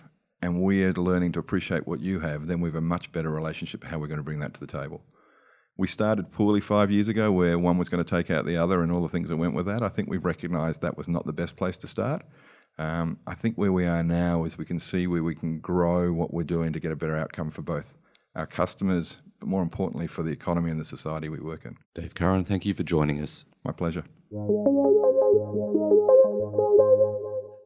and 0.43 0.61
we're 0.61 0.93
learning 0.93 1.33
to 1.33 1.39
appreciate 1.39 1.87
what 1.87 2.01
you 2.01 2.19
have, 2.21 2.47
then 2.47 2.61
we 2.61 2.69
have 2.69 2.77
a 2.77 2.81
much 2.81 3.13
better 3.13 3.31
relationship 3.31 3.85
how 3.85 3.99
we're 3.99 4.09
going 4.09 4.19
to 4.19 4.25
bring 4.25 4.41
that 4.41 4.55
to 4.55 4.61
the 4.61 4.67
table. 4.67 5.03
We 5.77 5.87
started 5.87 6.33
poorly 6.33 6.61
five 6.61 6.91
years 6.91 7.09
ago 7.09 7.31
where 7.33 7.59
one 7.59 7.79
was 7.79 7.89
going 7.89 8.05
to 8.05 8.11
take 8.11 8.31
out 8.31 8.45
the 8.45 8.57
other 8.57 8.83
and 8.83 8.91
all 8.91 9.03
the 9.03 9.09
things 9.09 9.29
that 9.29 9.37
went 9.37 9.55
with 9.55 9.67
that. 9.67 9.83
I 9.83 9.89
think 9.89 10.11
we've 10.11 10.25
recognised 10.25 10.83
that 10.83 10.97
was 10.97 11.09
not 11.09 11.27
the 11.27 11.33
best 11.33 11.57
place 11.57 11.79
to 11.79 11.87
start. 11.87 12.23
Um, 12.79 13.19
I 13.27 13.35
think 13.35 13.57
where 13.57 13.73
we 13.73 13.87
are 13.87 14.03
now 14.03 14.45
is 14.45 14.59
we 14.59 14.65
can 14.65 14.79
see 14.79 15.07
where 15.07 15.23
we 15.23 15.35
can 15.35 15.61
grow 15.61 16.13
what 16.13 16.35
we're 16.35 16.43
doing 16.43 16.73
to 16.73 16.81
get 16.81 16.93
a 16.93 16.97
better 16.97 17.17
outcome 17.17 17.51
for 17.51 17.63
both 17.63 17.95
our 18.35 18.47
customers, 18.47 19.19
but 19.39 19.49
more 19.49 19.63
importantly 19.63 20.07
for 20.07 20.23
the 20.23 20.31
economy 20.31 20.71
and 20.71 20.81
the 20.81 20.85
society 20.85 21.29
we 21.29 21.39
work 21.41 21.65
in. 21.65 21.77
Dave 21.95 22.15
Curran, 22.15 22.45
thank 22.45 22.67
you 22.67 22.75
for 22.75 22.83
joining 22.83 23.21
us. 23.21 23.45
My 23.65 23.73
pleasure. 23.73 24.05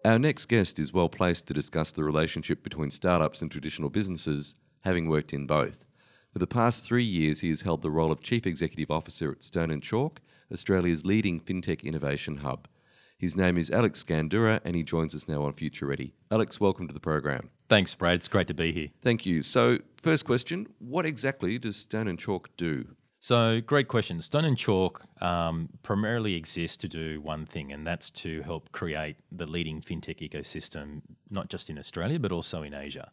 Our 0.05 0.19
next 0.19 0.47
guest 0.47 0.79
is 0.79 0.93
well 0.93 1.09
placed 1.09 1.47
to 1.47 1.55
discuss 1.55 1.91
the 1.91 2.05
relationship 2.05 2.63
between 2.63 2.91
startups 2.91 3.41
and 3.41 3.51
traditional 3.51 3.89
businesses, 3.89 4.55
having 4.83 5.09
worked 5.09 5.33
in 5.33 5.47
both. 5.47 5.87
For 6.31 6.39
the 6.39 6.47
past 6.47 6.85
three 6.85 7.05
years, 7.05 7.41
he 7.41 7.49
has 7.49 7.63
held 7.63 7.81
the 7.81 7.91
role 7.91 8.13
of 8.13 8.21
Chief 8.21 8.47
Executive 8.47 8.91
Officer 8.91 9.33
at 9.33 9.43
Stone 9.43 9.71
and 9.71 9.83
Chalk, 9.83 10.21
Australia's 10.53 11.07
leading 11.07 11.41
fintech 11.41 11.83
innovation 11.85 12.37
hub. 12.37 12.69
His 13.17 13.35
name 13.35 13.57
is 13.57 13.71
Alex 13.71 14.05
Scandurra, 14.05 14.61
and 14.63 14.77
he 14.77 14.83
joins 14.83 15.15
us 15.15 15.27
now 15.27 15.43
on 15.43 15.55
Future 15.55 15.87
Ready. 15.87 16.13
Alex, 16.31 16.61
welcome 16.61 16.87
to 16.87 16.93
the 16.93 17.01
program. 17.01 17.49
Thanks, 17.71 17.95
Brad. 17.95 18.17
It's 18.17 18.29
great 18.29 18.49
to 18.49 18.55
be 18.55 18.73
here. 18.73 18.89
Thank 19.01 19.25
you. 19.25 19.43
So, 19.43 19.79
first 20.03 20.27
question 20.27 20.67
What 20.81 21.07
exactly 21.07 21.59
does 21.59 21.77
Stone 21.77 22.09
and 22.09 22.19
Chalk 22.19 22.51
do? 22.59 22.89
So, 23.25 23.63
great 23.63 23.89
question. 23.89 24.21
Stone 24.21 24.45
and 24.45 24.59
Chalk 24.59 25.03
um, 25.23 25.71
primarily 25.83 26.35
exists 26.35 26.77
to 26.77 26.89
do 26.89 27.23
one 27.23 27.47
thing, 27.47 27.73
and 27.73 27.87
that's 27.87 28.11
to 28.11 28.43
help 28.43 28.71
create 28.73 29.17
the 29.33 29.47
leading 29.47 29.81
fintech 29.81 30.21
ecosystem, 30.21 31.01
not 31.31 31.49
just 31.49 31.71
in 31.71 31.79
Australia, 31.79 32.19
but 32.19 32.33
also 32.33 32.63
in 32.65 32.75
Asia. 32.75 33.11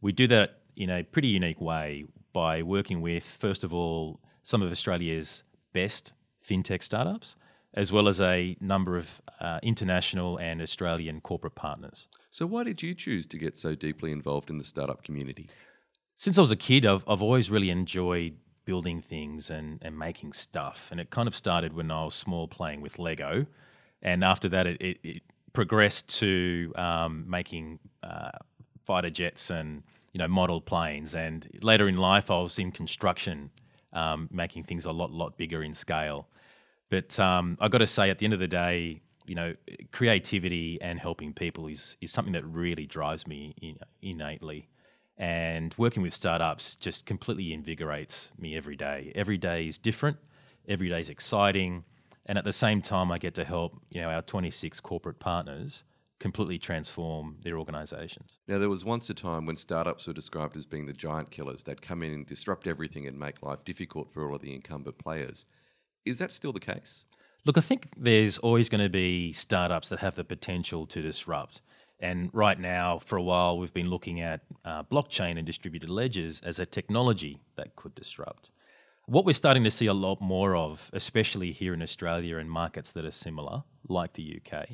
We 0.00 0.12
do 0.12 0.26
that 0.28 0.62
in 0.78 0.88
a 0.88 1.02
pretty 1.02 1.28
unique 1.28 1.60
way 1.60 2.06
by 2.32 2.62
working 2.62 3.02
with, 3.02 3.24
first 3.38 3.62
of 3.62 3.74
all, 3.74 4.20
some 4.42 4.62
of 4.62 4.72
Australia's 4.72 5.44
best 5.74 6.14
fintech 6.42 6.82
startups, 6.82 7.36
as 7.74 7.92
well 7.92 8.08
as 8.08 8.22
a 8.22 8.56
number 8.62 8.96
of 8.96 9.20
uh, 9.42 9.60
international 9.62 10.38
and 10.38 10.62
Australian 10.62 11.20
corporate 11.20 11.56
partners. 11.56 12.08
So, 12.30 12.46
why 12.46 12.64
did 12.64 12.82
you 12.82 12.94
choose 12.94 13.26
to 13.26 13.36
get 13.36 13.54
so 13.58 13.74
deeply 13.74 14.12
involved 14.12 14.48
in 14.48 14.56
the 14.56 14.64
startup 14.64 15.02
community? 15.04 15.50
Since 16.14 16.38
I 16.38 16.40
was 16.40 16.50
a 16.50 16.56
kid, 16.56 16.86
I've, 16.86 17.04
I've 17.06 17.20
always 17.20 17.50
really 17.50 17.68
enjoyed 17.68 18.38
building 18.66 19.00
things 19.00 19.48
and, 19.48 19.78
and 19.80 19.98
making 19.98 20.34
stuff. 20.34 20.88
And 20.90 21.00
it 21.00 21.08
kind 21.10 21.26
of 21.26 21.34
started 21.34 21.72
when 21.72 21.90
I 21.90 22.04
was 22.04 22.14
small 22.14 22.46
playing 22.46 22.82
with 22.82 22.98
Lego. 22.98 23.46
And 24.02 24.22
after 24.22 24.48
that, 24.50 24.66
it, 24.66 24.80
it, 24.82 24.98
it 25.02 25.22
progressed 25.54 26.18
to 26.18 26.72
um, 26.76 27.24
making 27.26 27.78
uh, 28.02 28.32
fighter 28.84 29.08
jets 29.08 29.48
and 29.48 29.82
you 30.12 30.18
know 30.18 30.28
model 30.28 30.60
planes. 30.60 31.14
And 31.14 31.48
later 31.62 31.88
in 31.88 31.96
life, 31.96 32.30
I 32.30 32.40
was 32.40 32.58
in 32.58 32.70
construction, 32.70 33.50
um, 33.94 34.28
making 34.30 34.64
things 34.64 34.84
a 34.84 34.92
lot 34.92 35.10
lot 35.10 35.38
bigger 35.38 35.62
in 35.62 35.72
scale. 35.72 36.28
But 36.90 37.18
um, 37.18 37.56
I 37.60 37.68
got 37.68 37.78
to 37.78 37.86
say, 37.86 38.10
at 38.10 38.18
the 38.18 38.26
end 38.26 38.34
of 38.34 38.40
the 38.40 38.46
day, 38.46 39.00
you 39.26 39.34
know, 39.34 39.54
creativity 39.92 40.78
and 40.82 41.00
helping 41.00 41.32
people 41.32 41.68
is 41.68 41.96
is 42.00 42.12
something 42.12 42.34
that 42.34 42.44
really 42.44 42.86
drives 42.86 43.26
me 43.26 43.54
in, 43.62 43.78
innately 44.02 44.68
and 45.18 45.74
working 45.78 46.02
with 46.02 46.12
startups 46.12 46.76
just 46.76 47.06
completely 47.06 47.52
invigorates 47.52 48.32
me 48.38 48.56
every 48.56 48.76
day. 48.76 49.12
Every 49.14 49.38
day 49.38 49.66
is 49.66 49.78
different, 49.78 50.18
every 50.68 50.88
day 50.88 51.00
is 51.00 51.08
exciting, 51.08 51.84
and 52.26 52.36
at 52.38 52.44
the 52.44 52.52
same 52.52 52.82
time, 52.82 53.10
I 53.10 53.18
get 53.18 53.34
to 53.34 53.44
help 53.44 53.80
you 53.90 54.00
know 54.00 54.10
our 54.10 54.22
26 54.22 54.80
corporate 54.80 55.18
partners 55.18 55.84
completely 56.18 56.58
transform 56.58 57.36
their 57.42 57.58
organizations. 57.58 58.38
Now, 58.48 58.58
there 58.58 58.70
was 58.70 58.84
once 58.84 59.10
a 59.10 59.14
time 59.14 59.44
when 59.44 59.56
startups 59.56 60.06
were 60.06 60.14
described 60.14 60.56
as 60.56 60.64
being 60.64 60.86
the 60.86 60.92
giant 60.92 61.30
killers. 61.30 61.62
They'd 61.62 61.82
come 61.82 62.02
in 62.02 62.12
and 62.12 62.26
disrupt 62.26 62.66
everything 62.66 63.06
and 63.06 63.18
make 63.18 63.42
life 63.42 63.64
difficult 63.64 64.10
for 64.12 64.26
all 64.26 64.34
of 64.34 64.40
the 64.40 64.54
incumbent 64.54 64.98
players. 64.98 65.44
Is 66.06 66.18
that 66.18 66.32
still 66.32 66.52
the 66.52 66.60
case? 66.60 67.04
Look, 67.44 67.58
I 67.58 67.60
think 67.60 67.88
there's 67.96 68.38
always 68.38 68.68
going 68.68 68.82
to 68.82 68.88
be 68.88 69.32
startups 69.32 69.88
that 69.90 69.98
have 70.00 70.16
the 70.16 70.24
potential 70.24 70.86
to 70.86 71.02
disrupt. 71.02 71.60
And 72.00 72.30
right 72.32 72.58
now, 72.58 72.98
for 72.98 73.16
a 73.16 73.22
while, 73.22 73.58
we've 73.58 73.72
been 73.72 73.88
looking 73.88 74.20
at 74.20 74.42
uh, 74.64 74.82
blockchain 74.82 75.38
and 75.38 75.46
distributed 75.46 75.88
ledgers 75.88 76.40
as 76.44 76.58
a 76.58 76.66
technology 76.66 77.40
that 77.56 77.74
could 77.76 77.94
disrupt. 77.94 78.50
What 79.06 79.24
we're 79.24 79.32
starting 79.32 79.64
to 79.64 79.70
see 79.70 79.86
a 79.86 79.94
lot 79.94 80.20
more 80.20 80.56
of, 80.56 80.90
especially 80.92 81.52
here 81.52 81.72
in 81.72 81.80
Australia 81.80 82.38
and 82.38 82.50
markets 82.50 82.92
that 82.92 83.04
are 83.04 83.10
similar, 83.12 83.62
like 83.88 84.12
the 84.14 84.40
UK, 84.44 84.66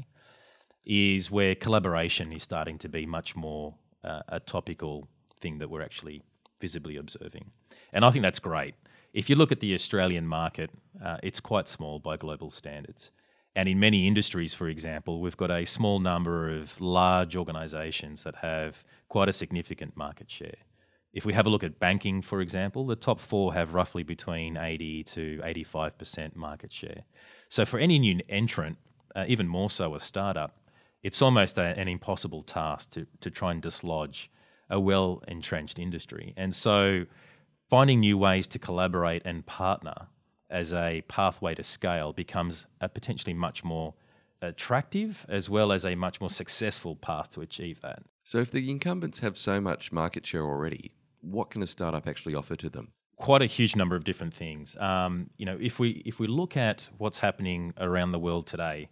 is 0.84 1.30
where 1.30 1.54
collaboration 1.54 2.32
is 2.32 2.42
starting 2.42 2.78
to 2.78 2.88
be 2.88 3.06
much 3.06 3.36
more 3.36 3.74
uh, 4.02 4.22
a 4.28 4.40
topical 4.40 5.06
thing 5.40 5.58
that 5.58 5.70
we're 5.70 5.82
actually 5.82 6.22
visibly 6.60 6.96
observing. 6.96 7.50
And 7.92 8.04
I 8.04 8.10
think 8.10 8.22
that's 8.22 8.38
great. 8.38 8.74
If 9.12 9.28
you 9.28 9.36
look 9.36 9.52
at 9.52 9.60
the 9.60 9.74
Australian 9.74 10.26
market, 10.26 10.70
uh, 11.04 11.18
it's 11.22 11.38
quite 11.38 11.68
small 11.68 11.98
by 11.98 12.16
global 12.16 12.50
standards. 12.50 13.10
And 13.54 13.68
in 13.68 13.78
many 13.78 14.06
industries, 14.06 14.54
for 14.54 14.68
example, 14.68 15.20
we've 15.20 15.36
got 15.36 15.50
a 15.50 15.66
small 15.66 16.00
number 16.00 16.48
of 16.48 16.80
large 16.80 17.36
organizations 17.36 18.24
that 18.24 18.36
have 18.36 18.82
quite 19.08 19.28
a 19.28 19.32
significant 19.32 19.96
market 19.96 20.30
share. 20.30 20.56
If 21.12 21.26
we 21.26 21.34
have 21.34 21.46
a 21.46 21.50
look 21.50 21.62
at 21.62 21.78
banking, 21.78 22.22
for 22.22 22.40
example, 22.40 22.86
the 22.86 22.96
top 22.96 23.20
four 23.20 23.52
have 23.52 23.74
roughly 23.74 24.02
between 24.02 24.56
80 24.56 25.04
to 25.04 25.40
85% 25.44 26.34
market 26.34 26.72
share. 26.72 27.04
So 27.50 27.66
for 27.66 27.78
any 27.78 27.98
new 27.98 28.20
entrant, 28.30 28.78
uh, 29.14 29.26
even 29.28 29.46
more 29.46 29.68
so 29.68 29.94
a 29.94 30.00
startup, 30.00 30.56
it's 31.02 31.20
almost 31.20 31.58
a, 31.58 31.78
an 31.78 31.88
impossible 31.88 32.42
task 32.42 32.92
to, 32.92 33.06
to 33.20 33.30
try 33.30 33.50
and 33.50 33.60
dislodge 33.60 34.30
a 34.70 34.80
well 34.80 35.22
entrenched 35.28 35.78
industry. 35.78 36.32
And 36.38 36.54
so 36.54 37.04
finding 37.68 38.00
new 38.00 38.16
ways 38.16 38.46
to 38.48 38.58
collaborate 38.58 39.22
and 39.26 39.44
partner 39.44 40.06
as 40.52 40.72
a 40.72 41.02
pathway 41.08 41.54
to 41.54 41.64
scale 41.64 42.12
becomes 42.12 42.66
a 42.80 42.88
potentially 42.88 43.32
much 43.34 43.64
more 43.64 43.94
attractive 44.42 45.24
as 45.28 45.48
well 45.48 45.72
as 45.72 45.84
a 45.84 45.94
much 45.94 46.20
more 46.20 46.30
successful 46.30 46.94
path 46.96 47.30
to 47.30 47.40
achieve 47.40 47.80
that. 47.80 48.02
So, 48.24 48.38
if 48.38 48.50
the 48.50 48.70
incumbents 48.70 49.18
have 49.20 49.36
so 49.36 49.60
much 49.60 49.90
market 49.90 50.26
share 50.26 50.44
already, 50.44 50.92
what 51.20 51.50
can 51.50 51.62
a 51.62 51.66
startup 51.66 52.06
actually 52.06 52.34
offer 52.34 52.54
to 52.56 52.68
them? 52.68 52.92
Quite 53.16 53.42
a 53.42 53.46
huge 53.46 53.74
number 53.76 53.96
of 53.96 54.04
different 54.04 54.34
things. 54.34 54.76
Um, 54.76 55.30
you 55.38 55.46
know, 55.46 55.58
if 55.60 55.78
we 55.78 56.02
if 56.04 56.20
we 56.20 56.26
look 56.26 56.56
at 56.56 56.88
what's 56.98 57.18
happening 57.18 57.72
around 57.78 58.12
the 58.12 58.18
world 58.18 58.46
today, 58.46 58.88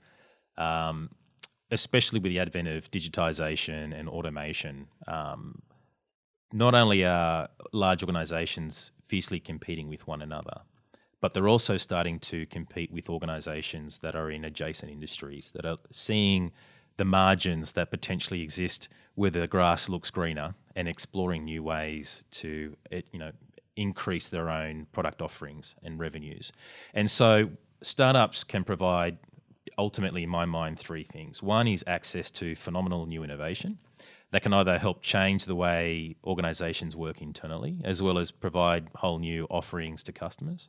um, 0.56 1.10
especially 1.70 2.20
with 2.20 2.32
the 2.32 2.40
advent 2.40 2.68
of 2.68 2.90
digitization 2.90 3.98
and 3.98 4.08
automation, 4.08 4.88
um, 5.06 5.62
not 6.52 6.74
only 6.74 7.04
are 7.04 7.48
large 7.72 8.02
organizations 8.02 8.92
fiercely 9.06 9.40
competing 9.40 9.88
with 9.88 10.06
one 10.06 10.22
another, 10.22 10.60
but 11.20 11.34
they're 11.34 11.48
also 11.48 11.76
starting 11.76 12.18
to 12.18 12.46
compete 12.46 12.90
with 12.92 13.08
organizations 13.08 13.98
that 13.98 14.14
are 14.14 14.30
in 14.30 14.44
adjacent 14.44 14.90
industries 14.90 15.50
that 15.54 15.64
are 15.64 15.78
seeing 15.90 16.50
the 16.96 17.04
margins 17.04 17.72
that 17.72 17.90
potentially 17.90 18.42
exist 18.42 18.88
where 19.14 19.30
the 19.30 19.46
grass 19.46 19.88
looks 19.88 20.10
greener 20.10 20.54
and 20.76 20.88
exploring 20.88 21.44
new 21.44 21.62
ways 21.62 22.24
to 22.30 22.76
you 23.12 23.18
know 23.18 23.32
increase 23.76 24.28
their 24.28 24.50
own 24.50 24.86
product 24.92 25.22
offerings 25.22 25.74
and 25.82 25.98
revenues. 25.98 26.52
And 26.94 27.10
so 27.10 27.50
startups 27.82 28.44
can 28.44 28.64
provide 28.64 29.16
ultimately 29.78 30.22
in 30.22 30.28
my 30.28 30.44
mind 30.44 30.78
three 30.78 31.04
things. 31.04 31.42
One 31.42 31.66
is 31.66 31.82
access 31.86 32.30
to 32.32 32.54
phenomenal 32.54 33.06
new 33.06 33.24
innovation 33.24 33.78
that 34.32 34.42
can 34.42 34.52
either 34.52 34.78
help 34.78 35.02
change 35.02 35.44
the 35.44 35.54
way 35.54 36.16
organizations 36.24 36.94
work 36.94 37.22
internally 37.22 37.80
as 37.84 38.02
well 38.02 38.18
as 38.18 38.30
provide 38.30 38.88
whole 38.94 39.18
new 39.18 39.46
offerings 39.50 40.02
to 40.04 40.12
customers 40.12 40.68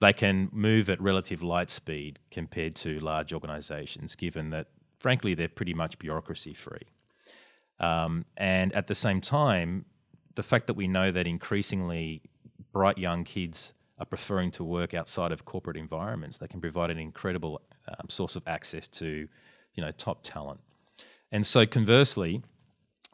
they 0.00 0.12
can 0.12 0.48
move 0.52 0.88
at 0.88 1.00
relative 1.00 1.42
light 1.42 1.70
speed 1.70 2.18
compared 2.30 2.74
to 2.74 2.98
large 3.00 3.32
organizations, 3.32 4.16
given 4.16 4.50
that, 4.50 4.68
frankly, 4.98 5.34
they're 5.34 5.48
pretty 5.48 5.74
much 5.74 5.98
bureaucracy 5.98 6.54
free. 6.54 6.88
Um, 7.78 8.24
and 8.36 8.72
at 8.72 8.86
the 8.86 8.94
same 8.94 9.20
time, 9.20 9.84
the 10.34 10.42
fact 10.42 10.66
that 10.66 10.74
we 10.74 10.88
know 10.88 11.10
that 11.12 11.26
increasingly 11.26 12.22
bright 12.72 12.98
young 12.98 13.24
kids 13.24 13.74
are 13.98 14.06
preferring 14.06 14.50
to 14.52 14.64
work 14.64 14.94
outside 14.94 15.32
of 15.32 15.44
corporate 15.44 15.76
environments, 15.76 16.38
they 16.38 16.48
can 16.48 16.60
provide 16.60 16.90
an 16.90 16.98
incredible 16.98 17.60
um, 17.88 18.08
source 18.08 18.36
of 18.36 18.42
access 18.46 18.88
to, 18.88 19.28
you 19.74 19.84
know, 19.84 19.90
top 19.92 20.22
talent. 20.22 20.60
And 21.32 21.46
so, 21.46 21.66
conversely, 21.66 22.42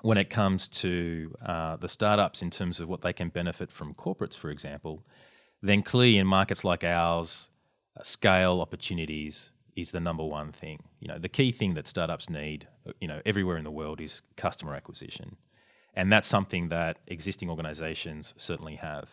when 0.03 0.19
it 0.19 0.31
comes 0.31 0.69
to 0.69 1.35
uh, 1.45 1.77
the 1.77 1.89
startups 1.89 2.43
in 2.43 2.51
terms 2.51 2.79
of 2.79 2.89
what 2.89 3.01
they 3.01 3.13
can 3.13 3.29
benefit 3.29 3.73
from 3.73 3.95
corporates, 3.95 4.35
for 4.35 4.51
example, 4.51 5.03
then 5.69 5.83
clearly 5.83 6.19
in 6.19 6.27
markets 6.27 6.65
like 6.65 6.85
ours, 6.85 7.49
uh, 7.99 8.03
scale 8.03 8.61
opportunities 8.61 9.51
is 9.75 9.91
the 9.91 10.01
number 10.01 10.25
one 10.25 10.53
thing. 10.53 10.83
You 11.01 11.09
know, 11.09 11.19
the 11.19 11.29
key 11.29 11.53
thing 11.53 11.75
that 11.75 11.87
startups 11.87 12.31
need, 12.31 12.67
uh, 12.89 12.93
you 13.01 13.09
know, 13.09 13.21
everywhere 13.27 13.59
in 13.59 13.65
the 13.65 13.71
world 13.71 14.01
is 14.01 14.23
customer 14.37 14.75
acquisition. 14.75 15.37
And 15.95 16.13
that's 16.13 16.29
something 16.29 16.69
that 16.69 16.99
existing 17.07 17.49
organizations 17.49 18.35
certainly 18.37 18.77
have. 18.77 19.09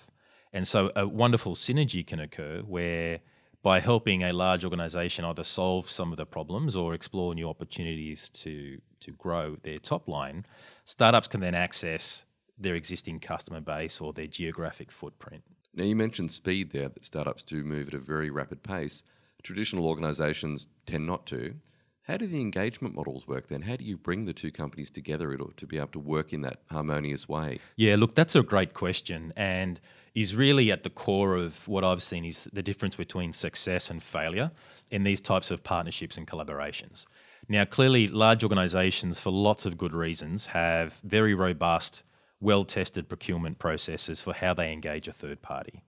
And 0.52 0.68
so 0.68 0.92
a 0.96 1.08
wonderful 1.08 1.56
synergy 1.56 2.06
can 2.06 2.20
occur 2.20 2.62
where 2.62 3.20
by 3.64 3.80
helping 3.80 4.24
a 4.24 4.34
large 4.34 4.66
organization 4.66 5.24
either 5.24 5.44
solve 5.44 5.90
some 5.90 6.12
of 6.12 6.18
the 6.18 6.26
problems 6.26 6.76
or 6.76 6.94
explore 6.94 7.34
new 7.34 7.50
opportunities 7.50 8.30
to, 8.30 8.80
to 9.00 9.12
grow 9.14 9.56
their 9.64 9.80
top 9.80 10.08
line, 10.08 10.46
startups 10.84 11.30
can 11.30 11.40
then 11.40 11.56
access 11.56 12.26
their 12.58 12.76
existing 12.76 13.20
customer 13.20 13.62
base 13.62 14.02
or 14.02 14.12
their 14.12 14.28
geographic 14.28 14.92
footprint. 14.92 15.44
Now, 15.76 15.84
you 15.84 15.96
mentioned 15.96 16.32
speed 16.32 16.72
there, 16.72 16.90
that 16.90 17.06
startups 17.06 17.44
do 17.44 17.64
move 17.64 17.88
at 17.88 17.94
a 17.94 18.00
very 18.00 18.30
rapid 18.30 18.62
pace. 18.64 19.04
Traditional 19.42 19.88
organizations 19.88 20.68
tend 20.86 21.08
not 21.08 21.26
to. 21.28 21.56
How 22.04 22.18
do 22.18 22.28
the 22.28 22.42
engagement 22.42 22.94
models 22.96 23.28
work 23.28 23.48
then? 23.48 23.62
How 23.62 23.78
do 23.78 23.86
you 23.86 23.98
bring 23.98 24.26
the 24.26 24.34
two 24.34 24.52
companies 24.52 24.92
together 24.92 25.38
to 25.56 25.66
be 25.66 25.78
able 25.78 25.88
to 25.88 26.00
work 26.00 26.34
in 26.34 26.42
that 26.42 26.60
harmonious 26.70 27.30
way? 27.30 27.60
Yeah, 27.78 27.96
look, 27.96 28.14
that's 28.14 28.36
a 28.36 28.44
great 28.44 28.74
question. 28.74 29.32
And 29.38 29.80
is 30.14 30.36
really 30.36 30.72
at 30.72 30.84
the 30.84 30.90
core 30.90 31.36
of 31.38 31.66
what 31.68 31.84
I've 31.84 32.04
seen 32.04 32.26
is 32.26 32.48
the 32.54 32.62
difference 32.62 32.96
between 32.96 33.34
success 33.34 33.90
and 33.90 34.04
failure 34.04 34.52
in 34.92 35.04
these 35.04 35.22
types 35.22 35.50
of 35.50 35.64
partnerships 35.64 36.18
and 36.18 36.28
collaborations. 36.28 37.06
Now, 37.50 37.66
clearly, 37.66 38.08
large 38.08 38.44
organizations, 38.44 39.20
for 39.20 39.32
lots 39.32 39.66
of 39.66 39.78
good 39.78 39.94
reasons, 39.94 40.48
have 40.48 41.00
very 41.04 41.34
robust, 41.34 42.04
well 42.44 42.66
tested 42.66 43.08
procurement 43.08 43.58
processes 43.58 44.22
for 44.22 44.34
how 44.34 44.54
they 44.54 44.72
engage 44.72 45.08
a 45.08 45.14
third 45.14 45.42
party. 45.42 45.82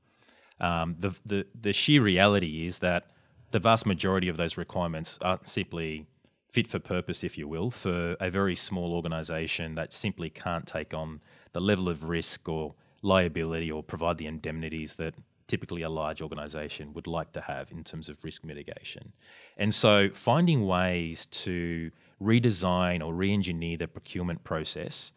Um, 0.59 0.95
the, 0.99 1.13
the, 1.25 1.45
the 1.59 1.73
sheer 1.73 2.01
reality 2.01 2.65
is 2.65 2.79
that 2.79 3.11
the 3.51 3.59
vast 3.59 3.85
majority 3.85 4.29
of 4.29 4.37
those 4.37 4.57
requirements 4.57 5.19
aren't 5.21 5.47
simply 5.47 6.07
fit 6.49 6.67
for 6.67 6.79
purpose, 6.79 7.23
if 7.23 7.37
you 7.37 7.47
will, 7.47 7.69
for 7.69 8.15
a 8.21 8.29
very 8.29 8.55
small 8.55 8.93
organization 8.93 9.75
that 9.75 9.91
simply 9.91 10.29
can't 10.29 10.65
take 10.65 10.93
on 10.93 11.19
the 11.51 11.59
level 11.59 11.89
of 11.89 12.05
risk 12.05 12.47
or 12.47 12.73
liability 13.01 13.69
or 13.69 13.83
provide 13.83 14.17
the 14.17 14.25
indemnities 14.25 14.95
that 14.95 15.13
typically 15.47 15.81
a 15.81 15.89
large 15.89 16.21
organization 16.21 16.93
would 16.93 17.05
like 17.05 17.31
to 17.33 17.41
have 17.41 17.71
in 17.71 17.83
terms 17.83 18.09
of 18.09 18.23
risk 18.23 18.43
mitigation. 18.43 19.11
And 19.57 19.75
so 19.75 20.09
finding 20.13 20.65
ways 20.65 21.25
to 21.27 21.91
redesign 22.21 23.05
or 23.05 23.13
re 23.13 23.31
engineer 23.31 23.77
the 23.77 23.87
procurement 23.87 24.43
process 24.43 25.11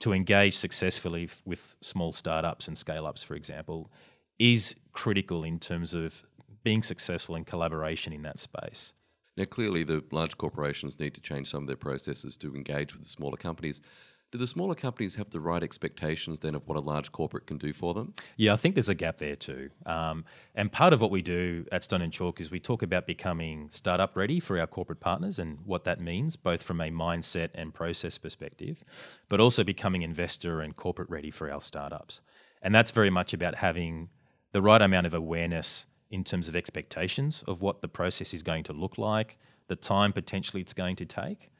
to 0.00 0.12
engage 0.12 0.56
successfully 0.56 1.28
with 1.44 1.74
small 1.80 2.12
startups 2.12 2.68
and 2.68 2.78
scale 2.78 3.06
ups, 3.06 3.22
for 3.22 3.34
example, 3.34 3.90
is 4.38 4.76
critical 4.92 5.44
in 5.44 5.58
terms 5.58 5.94
of 5.94 6.24
being 6.62 6.82
successful 6.82 7.34
in 7.34 7.44
collaboration 7.44 8.12
in 8.12 8.22
that 8.22 8.38
space. 8.38 8.92
Now, 9.36 9.44
clearly, 9.44 9.84
the 9.84 10.04
large 10.10 10.36
corporations 10.36 10.98
need 10.98 11.14
to 11.14 11.20
change 11.20 11.48
some 11.48 11.62
of 11.62 11.68
their 11.68 11.76
processes 11.76 12.36
to 12.38 12.54
engage 12.54 12.92
with 12.92 13.02
the 13.02 13.08
smaller 13.08 13.36
companies. 13.36 13.80
Do 14.30 14.36
the 14.36 14.46
smaller 14.46 14.74
companies 14.74 15.14
have 15.14 15.30
the 15.30 15.40
right 15.40 15.62
expectations 15.62 16.40
then 16.40 16.54
of 16.54 16.68
what 16.68 16.76
a 16.76 16.80
large 16.80 17.12
corporate 17.12 17.46
can 17.46 17.56
do 17.56 17.72
for 17.72 17.94
them? 17.94 18.12
Yeah, 18.36 18.52
I 18.52 18.56
think 18.56 18.74
there's 18.74 18.90
a 18.90 18.94
gap 18.94 19.16
there 19.16 19.36
too. 19.36 19.70
Um, 19.86 20.26
and 20.54 20.70
part 20.70 20.92
of 20.92 21.00
what 21.00 21.10
we 21.10 21.22
do 21.22 21.64
at 21.72 21.82
Stone 21.82 22.02
and 22.02 22.12
Chalk 22.12 22.38
is 22.38 22.50
we 22.50 22.60
talk 22.60 22.82
about 22.82 23.06
becoming 23.06 23.70
startup 23.72 24.16
ready 24.16 24.38
for 24.38 24.60
our 24.60 24.66
corporate 24.66 25.00
partners 25.00 25.38
and 25.38 25.58
what 25.64 25.84
that 25.84 25.98
means, 25.98 26.36
both 26.36 26.62
from 26.62 26.82
a 26.82 26.90
mindset 26.90 27.48
and 27.54 27.72
process 27.72 28.18
perspective, 28.18 28.84
but 29.30 29.40
also 29.40 29.64
becoming 29.64 30.02
investor 30.02 30.60
and 30.60 30.76
corporate 30.76 31.08
ready 31.08 31.30
for 31.30 31.50
our 31.50 31.62
startups. 31.62 32.20
And 32.60 32.74
that's 32.74 32.90
very 32.90 33.10
much 33.10 33.32
about 33.32 33.54
having 33.54 34.10
the 34.52 34.60
right 34.60 34.82
amount 34.82 35.06
of 35.06 35.14
awareness 35.14 35.86
in 36.10 36.22
terms 36.22 36.48
of 36.48 36.56
expectations 36.56 37.42
of 37.46 37.62
what 37.62 37.80
the 37.80 37.88
process 37.88 38.34
is 38.34 38.42
going 38.42 38.64
to 38.64 38.74
look 38.74 38.98
like, 38.98 39.38
the 39.68 39.76
time 39.76 40.12
potentially 40.12 40.60
it's 40.60 40.74
going 40.74 40.96
to 40.96 41.06
take 41.06 41.50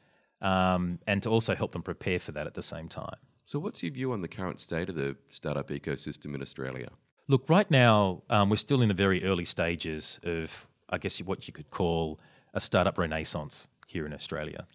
um, 0.41 0.99
and 1.07 1.21
to 1.23 1.29
also 1.29 1.55
help 1.55 1.71
them 1.71 1.83
prepare 1.83 2.19
for 2.19 2.31
that 2.31 2.47
at 2.47 2.53
the 2.53 2.63
same 2.63 2.87
time. 2.87 3.17
So, 3.45 3.59
what's 3.59 3.81
your 3.81 3.91
view 3.91 4.11
on 4.11 4.21
the 4.21 4.27
current 4.27 4.59
state 4.59 4.89
of 4.89 4.95
the 4.95 5.15
startup 5.27 5.69
ecosystem 5.69 6.35
in 6.35 6.41
Australia? 6.41 6.89
Look, 7.27 7.49
right 7.49 7.69
now, 7.69 8.23
um, 8.29 8.49
we're 8.49 8.55
still 8.55 8.81
in 8.81 8.87
the 8.87 8.93
very 8.93 9.23
early 9.23 9.45
stages 9.45 10.19
of, 10.23 10.67
I 10.89 10.97
guess, 10.97 11.19
what 11.21 11.47
you 11.47 11.53
could 11.53 11.69
call 11.69 12.19
a 12.53 12.59
startup 12.59 12.97
renaissance 12.97 13.67
here 13.87 14.05
in 14.05 14.13
Australia, 14.13 14.65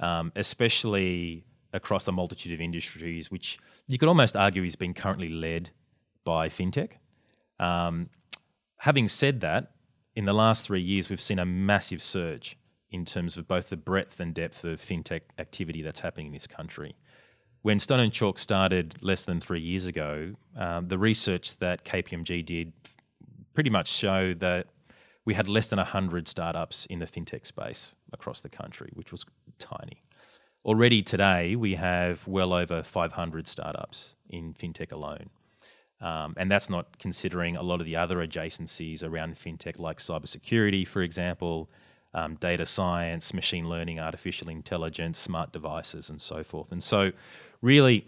um, 0.00 0.32
especially 0.36 1.44
across 1.72 2.08
a 2.08 2.12
multitude 2.12 2.52
of 2.52 2.60
industries, 2.60 3.30
which 3.30 3.58
you 3.86 3.98
could 3.98 4.08
almost 4.08 4.36
argue 4.36 4.64
is 4.64 4.76
being 4.76 4.94
currently 4.94 5.28
led 5.28 5.70
by 6.24 6.48
fintech. 6.48 6.92
Um, 7.58 8.10
having 8.78 9.08
said 9.08 9.40
that, 9.40 9.72
in 10.16 10.24
the 10.24 10.32
last 10.32 10.64
three 10.64 10.82
years, 10.82 11.08
we've 11.08 11.20
seen 11.20 11.38
a 11.38 11.46
massive 11.46 12.02
surge 12.02 12.56
in 12.90 13.04
terms 13.04 13.36
of 13.36 13.46
both 13.46 13.70
the 13.70 13.76
breadth 13.76 14.20
and 14.20 14.34
depth 14.34 14.64
of 14.64 14.80
fintech 14.80 15.22
activity 15.38 15.82
that's 15.82 16.00
happening 16.00 16.26
in 16.28 16.32
this 16.32 16.46
country. 16.46 16.94
When 17.62 17.78
Stone 17.78 18.00
and 18.00 18.12
Chalk 18.12 18.38
started 18.38 18.96
less 19.02 19.24
than 19.24 19.40
three 19.40 19.60
years 19.60 19.86
ago, 19.86 20.32
um, 20.56 20.88
the 20.88 20.98
research 20.98 21.58
that 21.58 21.84
KPMG 21.84 22.44
did 22.44 22.72
pretty 23.54 23.70
much 23.70 23.88
showed 23.88 24.40
that 24.40 24.66
we 25.24 25.34
had 25.34 25.48
less 25.48 25.68
than 25.68 25.76
100 25.76 26.26
startups 26.26 26.86
in 26.86 26.98
the 26.98 27.06
fintech 27.06 27.46
space 27.46 27.94
across 28.12 28.40
the 28.40 28.48
country, 28.48 28.90
which 28.94 29.12
was 29.12 29.24
tiny. 29.58 30.02
Already 30.64 31.02
today, 31.02 31.54
we 31.56 31.74
have 31.74 32.26
well 32.26 32.52
over 32.52 32.82
500 32.82 33.46
startups 33.46 34.14
in 34.28 34.54
fintech 34.54 34.92
alone. 34.92 35.30
Um, 36.00 36.34
and 36.38 36.50
that's 36.50 36.70
not 36.70 36.98
considering 36.98 37.56
a 37.56 37.62
lot 37.62 37.80
of 37.80 37.86
the 37.86 37.96
other 37.96 38.16
adjacencies 38.16 39.04
around 39.04 39.36
fintech, 39.36 39.78
like 39.78 39.98
cybersecurity, 39.98 40.86
for 40.86 41.02
example, 41.02 41.68
um, 42.14 42.34
data 42.36 42.66
science, 42.66 43.32
machine 43.32 43.68
learning, 43.68 43.98
artificial 44.00 44.48
intelligence, 44.48 45.18
smart 45.18 45.52
devices, 45.52 46.10
and 46.10 46.20
so 46.20 46.42
forth. 46.42 46.72
And 46.72 46.82
so, 46.82 47.12
really, 47.62 48.06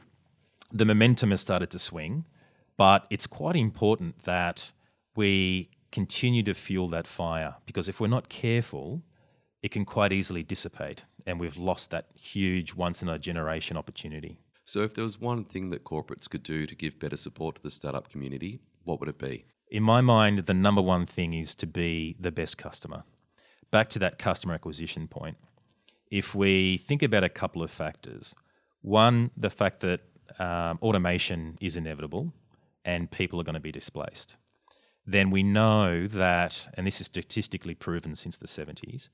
the 0.72 0.84
momentum 0.84 1.30
has 1.30 1.40
started 1.40 1.70
to 1.70 1.78
swing, 1.78 2.24
but 2.76 3.06
it's 3.10 3.26
quite 3.26 3.56
important 3.56 4.24
that 4.24 4.72
we 5.14 5.70
continue 5.90 6.42
to 6.42 6.54
fuel 6.54 6.88
that 6.88 7.06
fire 7.06 7.56
because 7.66 7.88
if 7.88 8.00
we're 8.00 8.06
not 8.06 8.28
careful, 8.28 9.02
it 9.62 9.70
can 9.70 9.84
quite 9.84 10.12
easily 10.12 10.42
dissipate, 10.42 11.04
and 11.26 11.38
we've 11.38 11.56
lost 11.56 11.90
that 11.90 12.06
huge 12.14 12.74
once 12.74 13.02
in 13.02 13.08
a 13.08 13.18
generation 13.18 13.76
opportunity. 13.76 14.38
So, 14.64 14.80
if 14.80 14.94
there 14.94 15.04
was 15.04 15.20
one 15.20 15.44
thing 15.44 15.70
that 15.70 15.84
corporates 15.84 16.28
could 16.28 16.42
do 16.42 16.66
to 16.66 16.74
give 16.74 16.98
better 16.98 17.16
support 17.16 17.56
to 17.56 17.62
the 17.62 17.70
startup 17.70 18.10
community, 18.10 18.60
what 18.84 18.98
would 19.00 19.08
it 19.08 19.18
be? 19.18 19.44
In 19.70 19.82
my 19.82 20.00
mind, 20.00 20.38
the 20.40 20.54
number 20.54 20.82
one 20.82 21.06
thing 21.06 21.32
is 21.32 21.54
to 21.56 21.66
be 21.66 22.16
the 22.20 22.32
best 22.32 22.58
customer 22.58 23.04
back 23.72 23.88
to 23.88 23.98
that 23.98 24.18
customer 24.18 24.54
acquisition 24.54 25.08
point, 25.08 25.36
if 26.10 26.34
we 26.34 26.78
think 26.78 27.02
about 27.02 27.24
a 27.24 27.28
couple 27.28 27.62
of 27.62 27.70
factors, 27.70 28.34
one, 28.82 29.30
the 29.36 29.50
fact 29.50 29.80
that 29.80 30.00
um, 30.38 30.78
automation 30.82 31.58
is 31.60 31.76
inevitable 31.76 32.32
and 32.84 33.10
people 33.10 33.40
are 33.40 33.44
going 33.44 33.54
to 33.54 33.60
be 33.60 33.72
displaced, 33.72 34.36
then 35.06 35.30
we 35.30 35.42
know 35.42 36.06
that, 36.06 36.68
and 36.74 36.86
this 36.86 37.00
is 37.00 37.06
statistically 37.06 37.74
proven 37.74 38.14
since 38.14 38.36
the 38.36 38.46
70s, 38.46 39.08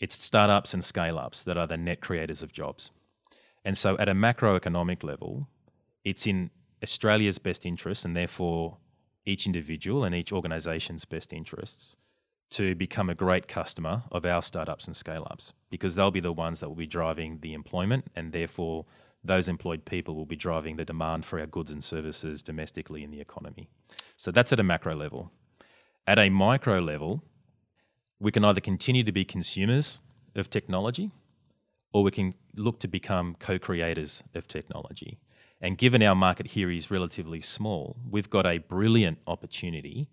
it's 0.00 0.20
startups 0.20 0.74
and 0.74 0.84
scale 0.84 1.18
ups 1.18 1.44
that 1.44 1.56
are 1.56 1.66
the 1.66 1.76
net 1.76 2.00
creators 2.00 2.42
of 2.42 2.52
jobs. 2.52 2.90
And 3.64 3.78
so, 3.78 3.96
at 3.98 4.08
a 4.08 4.12
macroeconomic 4.12 5.02
level, 5.02 5.48
it's 6.04 6.26
in 6.26 6.50
Australia's 6.82 7.38
best 7.38 7.64
interests 7.64 8.04
and 8.04 8.14
therefore 8.14 8.76
each 9.24 9.46
individual 9.46 10.04
and 10.04 10.14
each 10.14 10.32
organisation's 10.32 11.06
best 11.06 11.32
interests 11.32 11.96
to 12.50 12.74
become 12.74 13.10
a 13.10 13.14
great 13.14 13.48
customer 13.48 14.02
of 14.12 14.24
our 14.24 14.42
startups 14.42 14.86
and 14.86 14.96
scale 14.96 15.26
ups 15.30 15.52
because 15.70 15.94
they'll 15.94 16.10
be 16.10 16.20
the 16.20 16.32
ones 16.32 16.60
that 16.60 16.68
will 16.68 16.76
be 16.76 16.86
driving 16.86 17.38
the 17.40 17.54
employment 17.54 18.06
and 18.14 18.32
therefore 18.32 18.84
those 19.24 19.48
employed 19.48 19.84
people 19.84 20.14
will 20.14 20.26
be 20.26 20.36
driving 20.36 20.76
the 20.76 20.84
demand 20.84 21.24
for 21.24 21.40
our 21.40 21.46
goods 21.46 21.70
and 21.70 21.82
services 21.82 22.42
domestically 22.42 23.02
in 23.02 23.10
the 23.10 23.20
economy. 23.20 23.68
So 24.16 24.30
that's 24.30 24.52
at 24.52 24.60
a 24.60 24.62
macro 24.62 24.94
level. 24.94 25.32
At 26.06 26.18
a 26.18 26.28
micro 26.28 26.80
level, 26.80 27.22
we 28.20 28.30
can 28.30 28.44
either 28.44 28.60
continue 28.60 29.02
to 29.02 29.12
be 29.12 29.24
consumers 29.24 30.00
of 30.34 30.50
technology 30.50 31.10
or 31.92 32.02
we 32.02 32.10
can 32.10 32.34
look 32.54 32.78
to 32.80 32.88
become 32.88 33.36
co 33.38 33.58
creators 33.58 34.22
of 34.34 34.46
technology. 34.46 35.18
And 35.60 35.78
given 35.78 36.02
our 36.02 36.14
market 36.14 36.48
here 36.48 36.70
is 36.70 36.90
relatively 36.90 37.40
small, 37.40 37.96
we've 38.10 38.28
got 38.28 38.44
a 38.44 38.58
brilliant 38.58 39.18
opportunity 39.26 40.08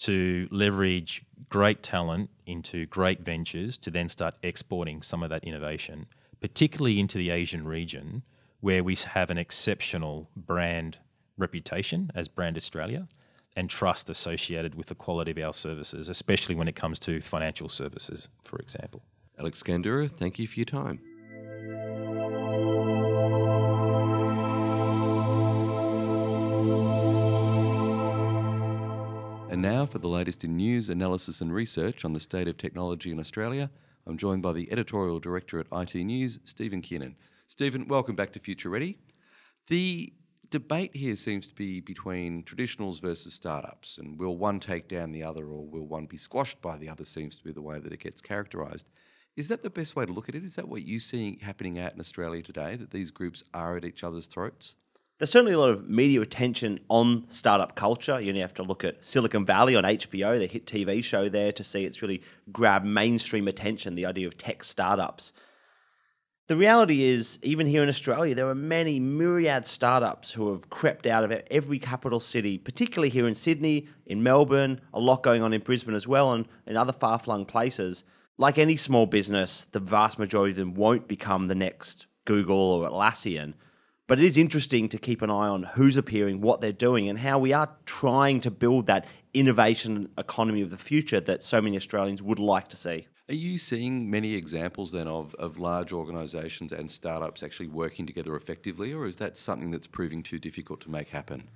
to 0.00 0.48
leverage 0.50 1.22
great 1.48 1.82
talent 1.82 2.30
into 2.46 2.86
great 2.86 3.20
ventures 3.20 3.76
to 3.78 3.90
then 3.90 4.08
start 4.08 4.34
exporting 4.42 5.02
some 5.02 5.22
of 5.22 5.30
that 5.30 5.44
innovation, 5.44 6.06
particularly 6.40 6.98
into 6.98 7.18
the 7.18 7.30
Asian 7.30 7.66
region, 7.66 8.22
where 8.60 8.82
we 8.82 8.94
have 8.94 9.30
an 9.30 9.38
exceptional 9.38 10.30
brand 10.36 10.98
reputation 11.36 12.10
as 12.14 12.28
Brand 12.28 12.56
Australia 12.56 13.08
and 13.56 13.68
trust 13.68 14.08
associated 14.08 14.74
with 14.74 14.86
the 14.86 14.94
quality 14.94 15.30
of 15.32 15.38
our 15.38 15.52
services, 15.52 16.08
especially 16.08 16.54
when 16.54 16.68
it 16.68 16.76
comes 16.76 16.98
to 17.00 17.20
financial 17.20 17.68
services, 17.68 18.28
for 18.44 18.58
example. 18.58 19.02
Alex 19.38 19.62
Scandurra, 19.62 20.10
thank 20.10 20.38
you 20.38 20.46
for 20.46 20.56
your 20.56 20.66
time. 20.66 21.00
For 29.90 29.98
the 29.98 30.08
latest 30.08 30.44
in 30.44 30.56
news, 30.56 30.88
analysis, 30.88 31.40
and 31.40 31.52
research 31.52 32.04
on 32.04 32.12
the 32.12 32.20
state 32.20 32.46
of 32.46 32.56
technology 32.56 33.10
in 33.10 33.18
Australia, 33.18 33.68
I'm 34.06 34.16
joined 34.16 34.40
by 34.40 34.52
the 34.52 34.70
editorial 34.70 35.18
director 35.18 35.58
at 35.58 35.66
IT 35.72 35.96
News, 35.96 36.38
Stephen 36.44 36.80
Kiernan. 36.80 37.16
Stephen, 37.48 37.88
welcome 37.88 38.14
back 38.14 38.32
to 38.34 38.38
Future 38.38 38.68
Ready. 38.68 38.98
The 39.66 40.12
debate 40.50 40.94
here 40.94 41.16
seems 41.16 41.48
to 41.48 41.54
be 41.56 41.80
between 41.80 42.44
traditionals 42.44 43.02
versus 43.02 43.34
startups, 43.34 43.98
and 43.98 44.16
will 44.16 44.36
one 44.36 44.60
take 44.60 44.86
down 44.86 45.10
the 45.10 45.24
other 45.24 45.46
or 45.46 45.66
will 45.66 45.88
one 45.88 46.06
be 46.06 46.16
squashed 46.16 46.62
by 46.62 46.76
the 46.76 46.88
other, 46.88 47.04
seems 47.04 47.34
to 47.36 47.42
be 47.42 47.50
the 47.50 47.60
way 47.60 47.80
that 47.80 47.92
it 47.92 48.00
gets 48.00 48.20
characterised. 48.20 48.90
Is 49.36 49.48
that 49.48 49.64
the 49.64 49.70
best 49.70 49.96
way 49.96 50.06
to 50.06 50.12
look 50.12 50.28
at 50.28 50.36
it? 50.36 50.44
Is 50.44 50.54
that 50.54 50.68
what 50.68 50.84
you 50.84 51.00
see 51.00 51.40
happening 51.42 51.80
out 51.80 51.94
in 51.94 52.00
Australia 52.00 52.42
today, 52.42 52.76
that 52.76 52.92
these 52.92 53.10
groups 53.10 53.42
are 53.54 53.76
at 53.76 53.84
each 53.84 54.04
other's 54.04 54.28
throats? 54.28 54.76
There's 55.20 55.28
certainly 55.28 55.52
a 55.52 55.58
lot 55.58 55.68
of 55.68 55.86
media 55.86 56.22
attention 56.22 56.80
on 56.88 57.24
startup 57.28 57.74
culture. 57.74 58.18
You 58.18 58.30
only 58.30 58.40
have 58.40 58.54
to 58.54 58.62
look 58.62 58.84
at 58.84 59.04
Silicon 59.04 59.44
Valley 59.44 59.76
on 59.76 59.84
HBO, 59.84 60.38
the 60.38 60.46
hit 60.46 60.64
TV 60.64 61.04
show 61.04 61.28
there, 61.28 61.52
to 61.52 61.62
see 61.62 61.84
it's 61.84 62.00
really 62.00 62.22
grabbed 62.50 62.86
mainstream 62.86 63.46
attention, 63.46 63.94
the 63.94 64.06
idea 64.06 64.26
of 64.26 64.38
tech 64.38 64.64
startups. 64.64 65.34
The 66.46 66.56
reality 66.56 67.02
is, 67.02 67.38
even 67.42 67.66
here 67.66 67.82
in 67.82 67.90
Australia, 67.90 68.34
there 68.34 68.48
are 68.48 68.54
many 68.54 68.98
myriad 68.98 69.66
startups 69.66 70.32
who 70.32 70.52
have 70.52 70.70
crept 70.70 71.04
out 71.06 71.22
of 71.22 71.32
every 71.50 71.78
capital 71.78 72.20
city, 72.20 72.56
particularly 72.56 73.10
here 73.10 73.28
in 73.28 73.34
Sydney, 73.34 73.88
in 74.06 74.22
Melbourne, 74.22 74.80
a 74.94 75.00
lot 75.00 75.22
going 75.22 75.42
on 75.42 75.52
in 75.52 75.60
Brisbane 75.60 75.94
as 75.94 76.08
well, 76.08 76.32
and 76.32 76.48
in 76.66 76.78
other 76.78 76.94
far 76.94 77.18
flung 77.18 77.44
places. 77.44 78.04
Like 78.38 78.56
any 78.56 78.76
small 78.76 79.04
business, 79.04 79.66
the 79.72 79.80
vast 79.80 80.18
majority 80.18 80.52
of 80.52 80.56
them 80.56 80.72
won't 80.72 81.06
become 81.08 81.46
the 81.46 81.54
next 81.54 82.06
Google 82.24 82.56
or 82.56 82.88
Atlassian. 82.88 83.52
But 84.10 84.18
it 84.18 84.24
is 84.24 84.36
interesting 84.36 84.88
to 84.88 84.98
keep 84.98 85.22
an 85.22 85.30
eye 85.30 85.46
on 85.46 85.62
who's 85.62 85.96
appearing, 85.96 86.40
what 86.40 86.60
they're 86.60 86.72
doing, 86.72 87.08
and 87.08 87.16
how 87.16 87.38
we 87.38 87.52
are 87.52 87.70
trying 87.86 88.40
to 88.40 88.50
build 88.50 88.86
that 88.86 89.06
innovation 89.34 90.08
economy 90.18 90.62
of 90.62 90.70
the 90.70 90.76
future 90.76 91.20
that 91.20 91.44
so 91.44 91.62
many 91.62 91.76
Australians 91.76 92.20
would 92.20 92.40
like 92.40 92.66
to 92.70 92.76
see. 92.76 93.06
Are 93.28 93.36
you 93.36 93.56
seeing 93.56 94.10
many 94.10 94.34
examples 94.34 94.90
then 94.90 95.06
of, 95.06 95.36
of 95.36 95.58
large 95.58 95.92
organisations 95.92 96.72
and 96.72 96.90
startups 96.90 97.44
actually 97.44 97.68
working 97.68 98.04
together 98.04 98.34
effectively, 98.34 98.92
or 98.92 99.06
is 99.06 99.16
that 99.18 99.36
something 99.36 99.70
that's 99.70 99.86
proving 99.86 100.24
too 100.24 100.40
difficult 100.40 100.80
to 100.80 100.90
make 100.90 101.10
happen? 101.10 101.46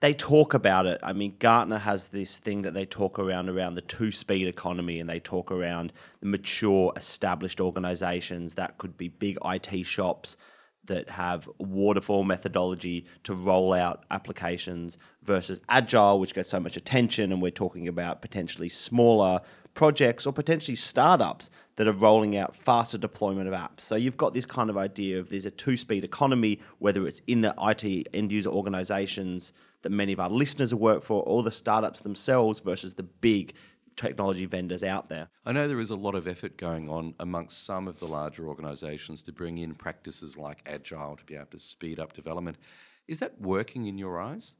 They 0.00 0.12
talk 0.12 0.52
about 0.52 0.84
it. 0.84 1.00
I 1.02 1.14
mean, 1.14 1.36
Gartner 1.38 1.78
has 1.78 2.08
this 2.08 2.36
thing 2.36 2.60
that 2.60 2.74
they 2.74 2.84
talk 2.84 3.18
around 3.18 3.48
around 3.48 3.76
the 3.76 3.80
two-speed 3.80 4.46
economy, 4.46 5.00
and 5.00 5.08
they 5.08 5.20
talk 5.20 5.50
around 5.50 5.94
the 6.20 6.26
mature, 6.26 6.92
established 6.96 7.62
organisations 7.62 8.52
that 8.56 8.76
could 8.76 8.98
be 8.98 9.08
big 9.08 9.38
IT 9.42 9.86
shops 9.86 10.36
that 10.86 11.08
have 11.08 11.48
waterfall 11.58 12.24
methodology 12.24 13.06
to 13.24 13.34
roll 13.34 13.72
out 13.72 14.04
applications 14.10 14.98
versus 15.22 15.60
agile, 15.68 16.18
which 16.18 16.34
gets 16.34 16.50
so 16.50 16.58
much 16.58 16.76
attention, 16.76 17.32
and 17.32 17.40
we're 17.40 17.50
talking 17.50 17.88
about 17.88 18.20
potentially 18.20 18.68
smaller 18.68 19.40
projects 19.74 20.26
or 20.26 20.32
potentially 20.32 20.74
startups 20.74 21.50
that 21.76 21.86
are 21.86 21.92
rolling 21.92 22.36
out 22.36 22.54
faster 22.54 22.98
deployment 22.98 23.48
of 23.48 23.54
apps. 23.54 23.80
So 23.80 23.96
you've 23.96 24.16
got 24.16 24.34
this 24.34 24.44
kind 24.44 24.68
of 24.68 24.76
idea 24.76 25.18
of 25.18 25.30
there's 25.30 25.46
a 25.46 25.50
two-speed 25.50 26.04
economy, 26.04 26.60
whether 26.78 27.06
it's 27.06 27.22
in 27.26 27.40
the 27.40 27.54
IT 27.58 28.08
end 28.12 28.30
user 28.30 28.50
organizations 28.50 29.52
that 29.82 29.90
many 29.90 30.12
of 30.12 30.20
our 30.20 30.30
listeners 30.30 30.74
worked 30.74 31.04
for, 31.04 31.22
or 31.24 31.42
the 31.42 31.50
startups 31.50 32.00
themselves 32.00 32.60
versus 32.60 32.94
the 32.94 33.02
big 33.02 33.54
technology 33.96 34.46
vendors 34.46 34.82
out 34.82 35.08
there. 35.08 35.28
I 35.44 35.52
know 35.52 35.68
there 35.68 35.80
is 35.80 35.90
a 35.90 35.96
lot 35.96 36.14
of 36.14 36.26
effort 36.26 36.56
going 36.56 36.88
on 36.88 37.14
amongst 37.20 37.64
some 37.64 37.88
of 37.88 37.98
the 37.98 38.06
larger 38.06 38.48
organisations 38.48 39.22
to 39.24 39.32
bring 39.32 39.58
in 39.58 39.74
practices 39.74 40.36
like 40.36 40.62
agile 40.66 41.16
to 41.16 41.24
be 41.24 41.36
able 41.36 41.46
to 41.46 41.58
speed 41.58 41.98
up 41.98 42.12
development. 42.12 42.56
Is 43.08 43.18
that 43.20 43.40
working 43.40 43.86
in 43.86 43.98
your 43.98 44.20
eyes? 44.20 44.54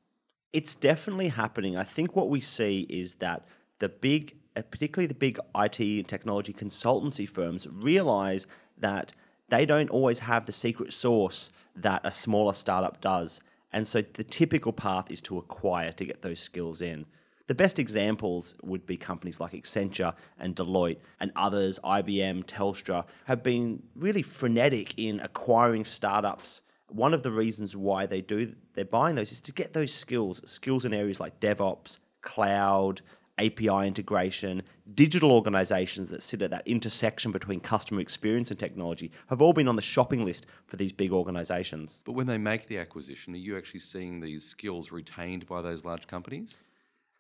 It's 0.53 0.75
definitely 0.75 1.29
happening. 1.29 1.77
I 1.77 1.85
think 1.85 2.15
what 2.15 2.29
we 2.29 2.41
see 2.41 2.87
is 2.91 3.15
that 3.17 3.47
the 3.79 3.89
big 3.89 4.37
uh, 4.55 4.63
particularly 4.71 5.07
the 5.07 5.15
big 5.15 5.39
IT 5.57 5.81
and 5.81 6.07
technology 6.07 6.53
consultancy 6.53 7.29
firms, 7.29 7.67
realize 7.69 8.47
that 8.79 9.13
they 9.49 9.65
don't 9.65 9.89
always 9.91 10.19
have 10.19 10.45
the 10.45 10.53
secret 10.53 10.93
sauce 10.93 11.51
that 11.77 12.03
a 12.05 12.11
smaller 12.11 12.53
startup 12.53 13.01
does. 13.01 13.41
And 13.73 13.87
so 13.87 14.03
the 14.03 14.25
typical 14.25 14.73
path 14.73 15.11
is 15.11 15.23
to 15.23 15.39
acquire 15.39 15.93
to 15.93 16.05
get 16.05 16.21
those 16.21 16.41
skills 16.41 16.83
in. 16.83 17.07
The 17.49 17.55
best 17.55 17.79
examples 17.79 18.55
would 18.63 18.87
be 18.87 18.97
companies 18.97 19.41
like 19.41 19.53
Accenture 19.53 20.15
and 20.39 20.55
Deloitte 20.55 20.99
and 21.21 21.33
others, 21.35 21.79
IBM, 21.83 22.45
Telstra, 22.45 23.05
have 23.25 23.43
been 23.43 23.83
really 23.97 24.23
frenetic 24.23 24.95
in 24.97 25.21
acquiring 25.21 25.85
startups. 25.85 26.63
One 26.89 27.15
of 27.15 27.23
the 27.23 27.33
reasons 27.33 27.77
why 27.77 28.07
they 28.07 28.21
do 28.21 28.55
they're 28.75 28.85
buying 28.85 29.17
those 29.17 29.33
is 29.33 29.41
to 29.43 29.53
get 29.53 29.73
those 29.73 29.93
skills, 29.93 30.41
skills 30.45 30.85
in 30.85 30.95
areas 30.95 31.21
like 31.21 31.39
DevOps, 31.41 31.99
cloud, 32.21 33.03
API 33.39 33.87
integration, 33.87 34.63
digital 34.95 35.33
organizations 35.33 36.11
that 36.11 36.23
sit 36.23 36.43
at 36.43 36.51
that 36.51 36.67
intersection 36.67 37.33
between 37.33 37.61
customer 37.61 38.01
experience 38.01 38.51
and 38.51 38.61
technology 38.61 39.11
have 39.29 39.43
all 39.43 39.53
been 39.53 39.69
on 39.69 39.77
the 39.77 39.83
shopping 39.83 40.25
list 40.25 40.47
for 40.67 40.77
these 40.77 40.93
big 40.93 41.13
organizations. 41.13 42.03
But 42.05 42.13
when 42.13 42.27
they 42.27 42.39
make 42.39 42.69
the 42.69 42.79
acquisition, 42.79 43.35
are 43.35 43.39
you 43.39 43.57
actually 43.57 43.81
seeing 43.81 44.21
these 44.21 44.45
skills 44.45 44.93
retained 44.93 45.47
by 45.47 45.63
those 45.63 45.85
large 45.85 46.07
companies? 46.07 46.59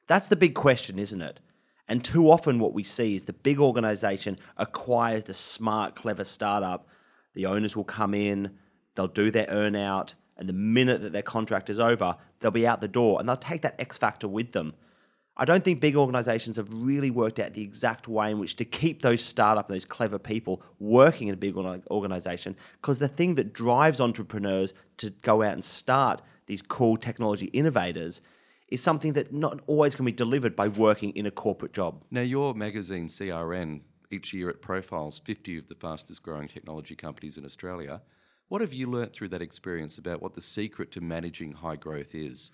That's 0.07 0.29
the 0.29 0.37
big 0.37 0.55
question, 0.55 0.99
isn't 0.99 1.23
it? 1.23 1.41
And 1.89 2.05
too 2.05 2.31
often, 2.31 2.59
what 2.59 2.73
we 2.73 2.83
see 2.83 3.17
is 3.17 3.25
the 3.25 3.33
big 3.33 3.59
organization 3.59 4.39
acquires 4.57 5.25
the 5.25 5.35
smart, 5.35 5.95
clever 5.95 6.25
startup. 6.25 6.89
The 7.35 7.47
owners 7.47 7.77
will 7.77 7.85
come 7.85 8.15
in, 8.15 8.59
they'll 8.95 9.09
do 9.09 9.31
their 9.31 9.47
earnout, 9.47 10.15
and 10.37 10.49
the 10.49 10.53
minute 10.55 11.03
that 11.03 11.13
their 11.13 11.23
contract 11.23 11.71
is 11.71 11.79
over, 11.79 12.17
they'll 12.41 12.51
be 12.51 12.67
out 12.67 12.81
the 12.81 12.89
door 12.89 13.21
and 13.21 13.29
they'll 13.29 13.37
take 13.37 13.63
that 13.63 13.81
X 13.81 13.99
factor 13.99 14.29
with 14.29 14.53
them. 14.53 14.75
I 15.37 15.47
don't 15.47 15.65
think 15.65 15.81
big 15.81 15.97
organizations 15.97 16.57
have 16.57 16.69
really 16.71 17.11
worked 17.11 17.39
out 17.39 17.55
the 17.55 17.63
exact 17.63 18.07
way 18.07 18.31
in 18.31 18.39
which 18.39 18.57
to 18.57 18.67
keep 18.67 19.01
those 19.01 19.23
startup, 19.23 19.67
those 19.67 19.85
clever 19.85 20.19
people 20.19 20.63
working 20.79 21.29
in 21.29 21.35
a 21.35 21.39
big 21.39 21.57
organization. 21.57 22.55
Because 22.81 22.99
the 22.99 23.09
thing 23.09 23.35
that 23.37 23.55
drives 23.55 24.01
entrepreneurs 24.01 24.75
to 24.99 25.11
go 25.23 25.43
out 25.43 25.55
and 25.55 25.65
start 25.65 26.21
these 26.47 26.61
cool 26.61 26.99
technology 26.99 27.47
innovators 27.47 28.21
is 28.73 28.83
something 28.83 29.13
that 29.13 29.33
not 29.33 29.61
always 29.67 29.95
can 29.95 30.05
be 30.05 30.13
delivered 30.13 30.57
by 30.57 30.69
working 30.69 31.11
in 31.11 31.27
a 31.27 31.31
corporate 31.31 31.73
job. 31.73 32.03
Now, 32.11 32.23
your 32.23 32.55
magazine, 32.55 33.07
CRN, 33.07 33.83
each 34.11 34.33
year 34.33 34.49
it 34.51 34.63
profiles 34.63 35.19
50 35.19 35.59
of 35.59 35.69
the 35.69 35.75
fastest 35.75 36.23
growing 36.23 36.49
technology 36.49 36.95
companies 36.95 37.37
in 37.37 37.45
Australia. 37.45 38.03
What 38.49 38.61
have 38.61 38.73
you 38.73 38.87
learnt 38.87 39.13
through 39.13 39.29
that 39.29 39.43
experience 39.43 39.99
about 39.99 40.21
what 40.21 40.35
the 40.35 40.41
secret 40.41 40.91
to 40.93 41.01
managing 41.01 41.53
high 41.53 41.77
growth 41.77 42.15
is? 42.15 42.51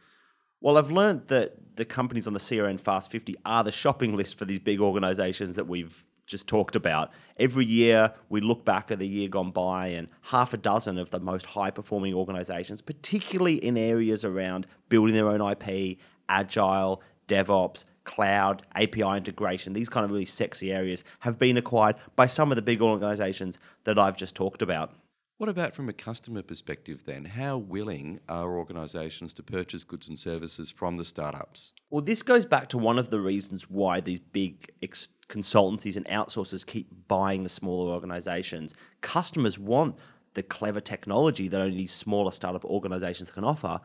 Well, 0.60 0.76
I've 0.76 0.90
learnt 0.90 1.28
that 1.28 1.76
the 1.76 1.84
companies 1.84 2.26
on 2.26 2.32
the 2.32 2.40
CRN 2.40 2.80
Fast 2.80 3.10
50 3.10 3.36
are 3.44 3.62
the 3.62 3.72
shopping 3.72 4.16
list 4.16 4.38
for 4.38 4.44
these 4.44 4.58
big 4.58 4.80
organizations 4.80 5.54
that 5.56 5.68
we've 5.68 6.04
just 6.28 6.46
talked 6.46 6.76
about. 6.76 7.10
Every 7.38 7.64
year, 7.64 8.12
we 8.28 8.40
look 8.40 8.64
back 8.64 8.90
at 8.90 8.98
the 8.98 9.08
year 9.08 9.28
gone 9.28 9.50
by, 9.50 9.88
and 9.88 10.08
half 10.22 10.54
a 10.54 10.56
dozen 10.56 10.98
of 10.98 11.10
the 11.10 11.18
most 11.18 11.46
high 11.46 11.70
performing 11.70 12.14
organizations, 12.14 12.80
particularly 12.82 13.56
in 13.56 13.76
areas 13.76 14.24
around 14.24 14.66
building 14.88 15.14
their 15.14 15.28
own 15.28 15.40
IP, 15.40 15.98
agile, 16.28 17.02
DevOps, 17.26 17.84
cloud, 18.04 18.64
API 18.74 19.16
integration, 19.16 19.72
these 19.72 19.88
kind 19.88 20.04
of 20.04 20.10
really 20.10 20.24
sexy 20.24 20.72
areas, 20.72 21.04
have 21.20 21.38
been 21.38 21.56
acquired 21.56 21.96
by 22.16 22.26
some 22.26 22.50
of 22.50 22.56
the 22.56 22.62
big 22.62 22.80
organizations 22.80 23.58
that 23.84 23.98
I've 23.98 24.16
just 24.16 24.34
talked 24.34 24.62
about. 24.62 24.92
What 25.38 25.48
about 25.48 25.72
from 25.72 25.88
a 25.88 25.92
customer 25.92 26.42
perspective 26.42 27.04
then? 27.04 27.24
How 27.24 27.58
willing 27.58 28.18
are 28.28 28.56
organisations 28.56 29.32
to 29.34 29.42
purchase 29.44 29.84
goods 29.84 30.08
and 30.08 30.18
services 30.18 30.68
from 30.68 30.96
the 30.96 31.04
startups? 31.04 31.72
Well, 31.90 32.02
this 32.02 32.22
goes 32.22 32.44
back 32.44 32.66
to 32.70 32.78
one 32.78 32.98
of 32.98 33.10
the 33.10 33.20
reasons 33.20 33.70
why 33.70 34.00
these 34.00 34.18
big 34.18 34.68
ex- 34.82 35.10
consultancies 35.28 35.96
and 35.96 36.06
outsourcers 36.06 36.66
keep 36.66 36.88
buying 37.06 37.42
the 37.42 37.48
smaller 37.48 37.92
organisations. 37.92 38.74
Customers 39.00 39.58
want 39.58 39.98
the 40.34 40.42
clever 40.42 40.80
technology 40.80 41.48
that 41.48 41.60
only 41.60 41.86
smaller 41.86 42.32
startup 42.32 42.64
organisations 42.64 43.30
can 43.30 43.44
offer, 43.44 43.80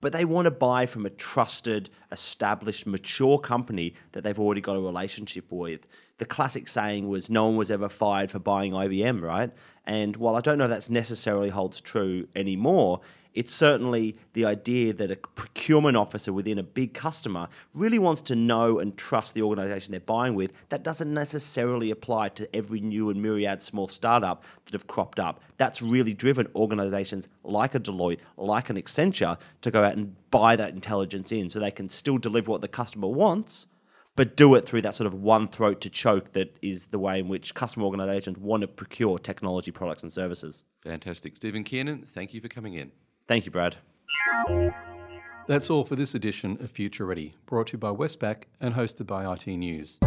but 0.00 0.12
they 0.12 0.24
want 0.24 0.44
to 0.44 0.50
buy 0.50 0.84
from 0.84 1.06
a 1.06 1.10
trusted, 1.10 1.88
established, 2.12 2.86
mature 2.86 3.38
company 3.38 3.94
that 4.12 4.22
they've 4.22 4.38
already 4.38 4.60
got 4.60 4.76
a 4.76 4.80
relationship 4.80 5.46
with. 5.50 5.86
The 6.18 6.26
classic 6.26 6.68
saying 6.68 7.08
was, 7.08 7.30
no 7.30 7.46
one 7.46 7.56
was 7.56 7.70
ever 7.70 7.88
fired 7.88 8.30
for 8.30 8.38
buying 8.38 8.72
IBM, 8.72 9.22
right? 9.22 9.50
And 9.86 10.16
while 10.16 10.36
I 10.36 10.40
don't 10.40 10.58
know 10.58 10.68
that's 10.68 10.90
necessarily 10.90 11.48
holds 11.48 11.80
true 11.80 12.28
anymore, 12.36 13.00
it's 13.34 13.52
certainly 13.52 14.16
the 14.32 14.44
idea 14.44 14.92
that 14.92 15.10
a 15.10 15.16
procurement 15.16 15.96
officer 15.96 16.32
within 16.32 16.58
a 16.58 16.62
big 16.62 16.94
customer 16.94 17.48
really 17.74 17.98
wants 17.98 18.22
to 18.22 18.36
know 18.36 18.78
and 18.78 18.96
trust 18.96 19.34
the 19.34 19.42
organization 19.42 19.90
they're 19.90 20.00
buying 20.00 20.34
with. 20.34 20.52
That 20.68 20.84
doesn't 20.84 21.12
necessarily 21.12 21.90
apply 21.90 22.30
to 22.30 22.56
every 22.56 22.80
new 22.80 23.10
and 23.10 23.20
myriad 23.20 23.62
small 23.62 23.88
startup 23.88 24.44
that 24.64 24.72
have 24.72 24.86
cropped 24.86 25.18
up. 25.18 25.40
That's 25.56 25.82
really 25.82 26.14
driven 26.14 26.48
organizations 26.54 27.28
like 27.42 27.74
a 27.74 27.80
Deloitte, 27.80 28.20
like 28.36 28.70
an 28.70 28.80
Accenture, 28.80 29.36
to 29.62 29.70
go 29.70 29.82
out 29.82 29.96
and 29.96 30.14
buy 30.30 30.56
that 30.56 30.74
intelligence 30.74 31.32
in 31.32 31.48
so 31.48 31.58
they 31.58 31.70
can 31.70 31.88
still 31.88 32.18
deliver 32.18 32.50
what 32.50 32.60
the 32.60 32.68
customer 32.68 33.08
wants 33.08 33.66
but 34.16 34.36
do 34.36 34.54
it 34.54 34.66
through 34.66 34.82
that 34.82 34.94
sort 34.94 35.06
of 35.06 35.14
one 35.14 35.48
throat 35.48 35.80
to 35.80 35.90
choke 35.90 36.32
that 36.32 36.56
is 36.62 36.86
the 36.86 36.98
way 36.98 37.18
in 37.18 37.28
which 37.28 37.54
customer 37.54 37.84
organizations 37.84 38.38
want 38.38 38.60
to 38.60 38.68
procure 38.68 39.18
technology 39.18 39.70
products 39.70 40.02
and 40.02 40.12
services. 40.12 40.64
Fantastic. 40.84 41.34
Stephen 41.36 41.64
Kiernan, 41.64 42.04
thank 42.06 42.32
you 42.32 42.40
for 42.40 42.48
coming 42.48 42.74
in. 42.74 42.92
Thank 43.26 43.46
you, 43.46 43.50
Brad. 43.50 43.76
That's 45.46 45.70
all 45.70 45.84
for 45.84 45.96
this 45.96 46.14
edition 46.14 46.58
of 46.60 46.70
Future 46.70 47.06
Ready, 47.06 47.34
brought 47.46 47.68
to 47.68 47.72
you 47.72 47.78
by 47.78 47.90
Westpac 47.90 48.44
and 48.60 48.74
hosted 48.74 49.06
by 49.06 49.30
IT 49.32 49.46
News. 49.46 49.98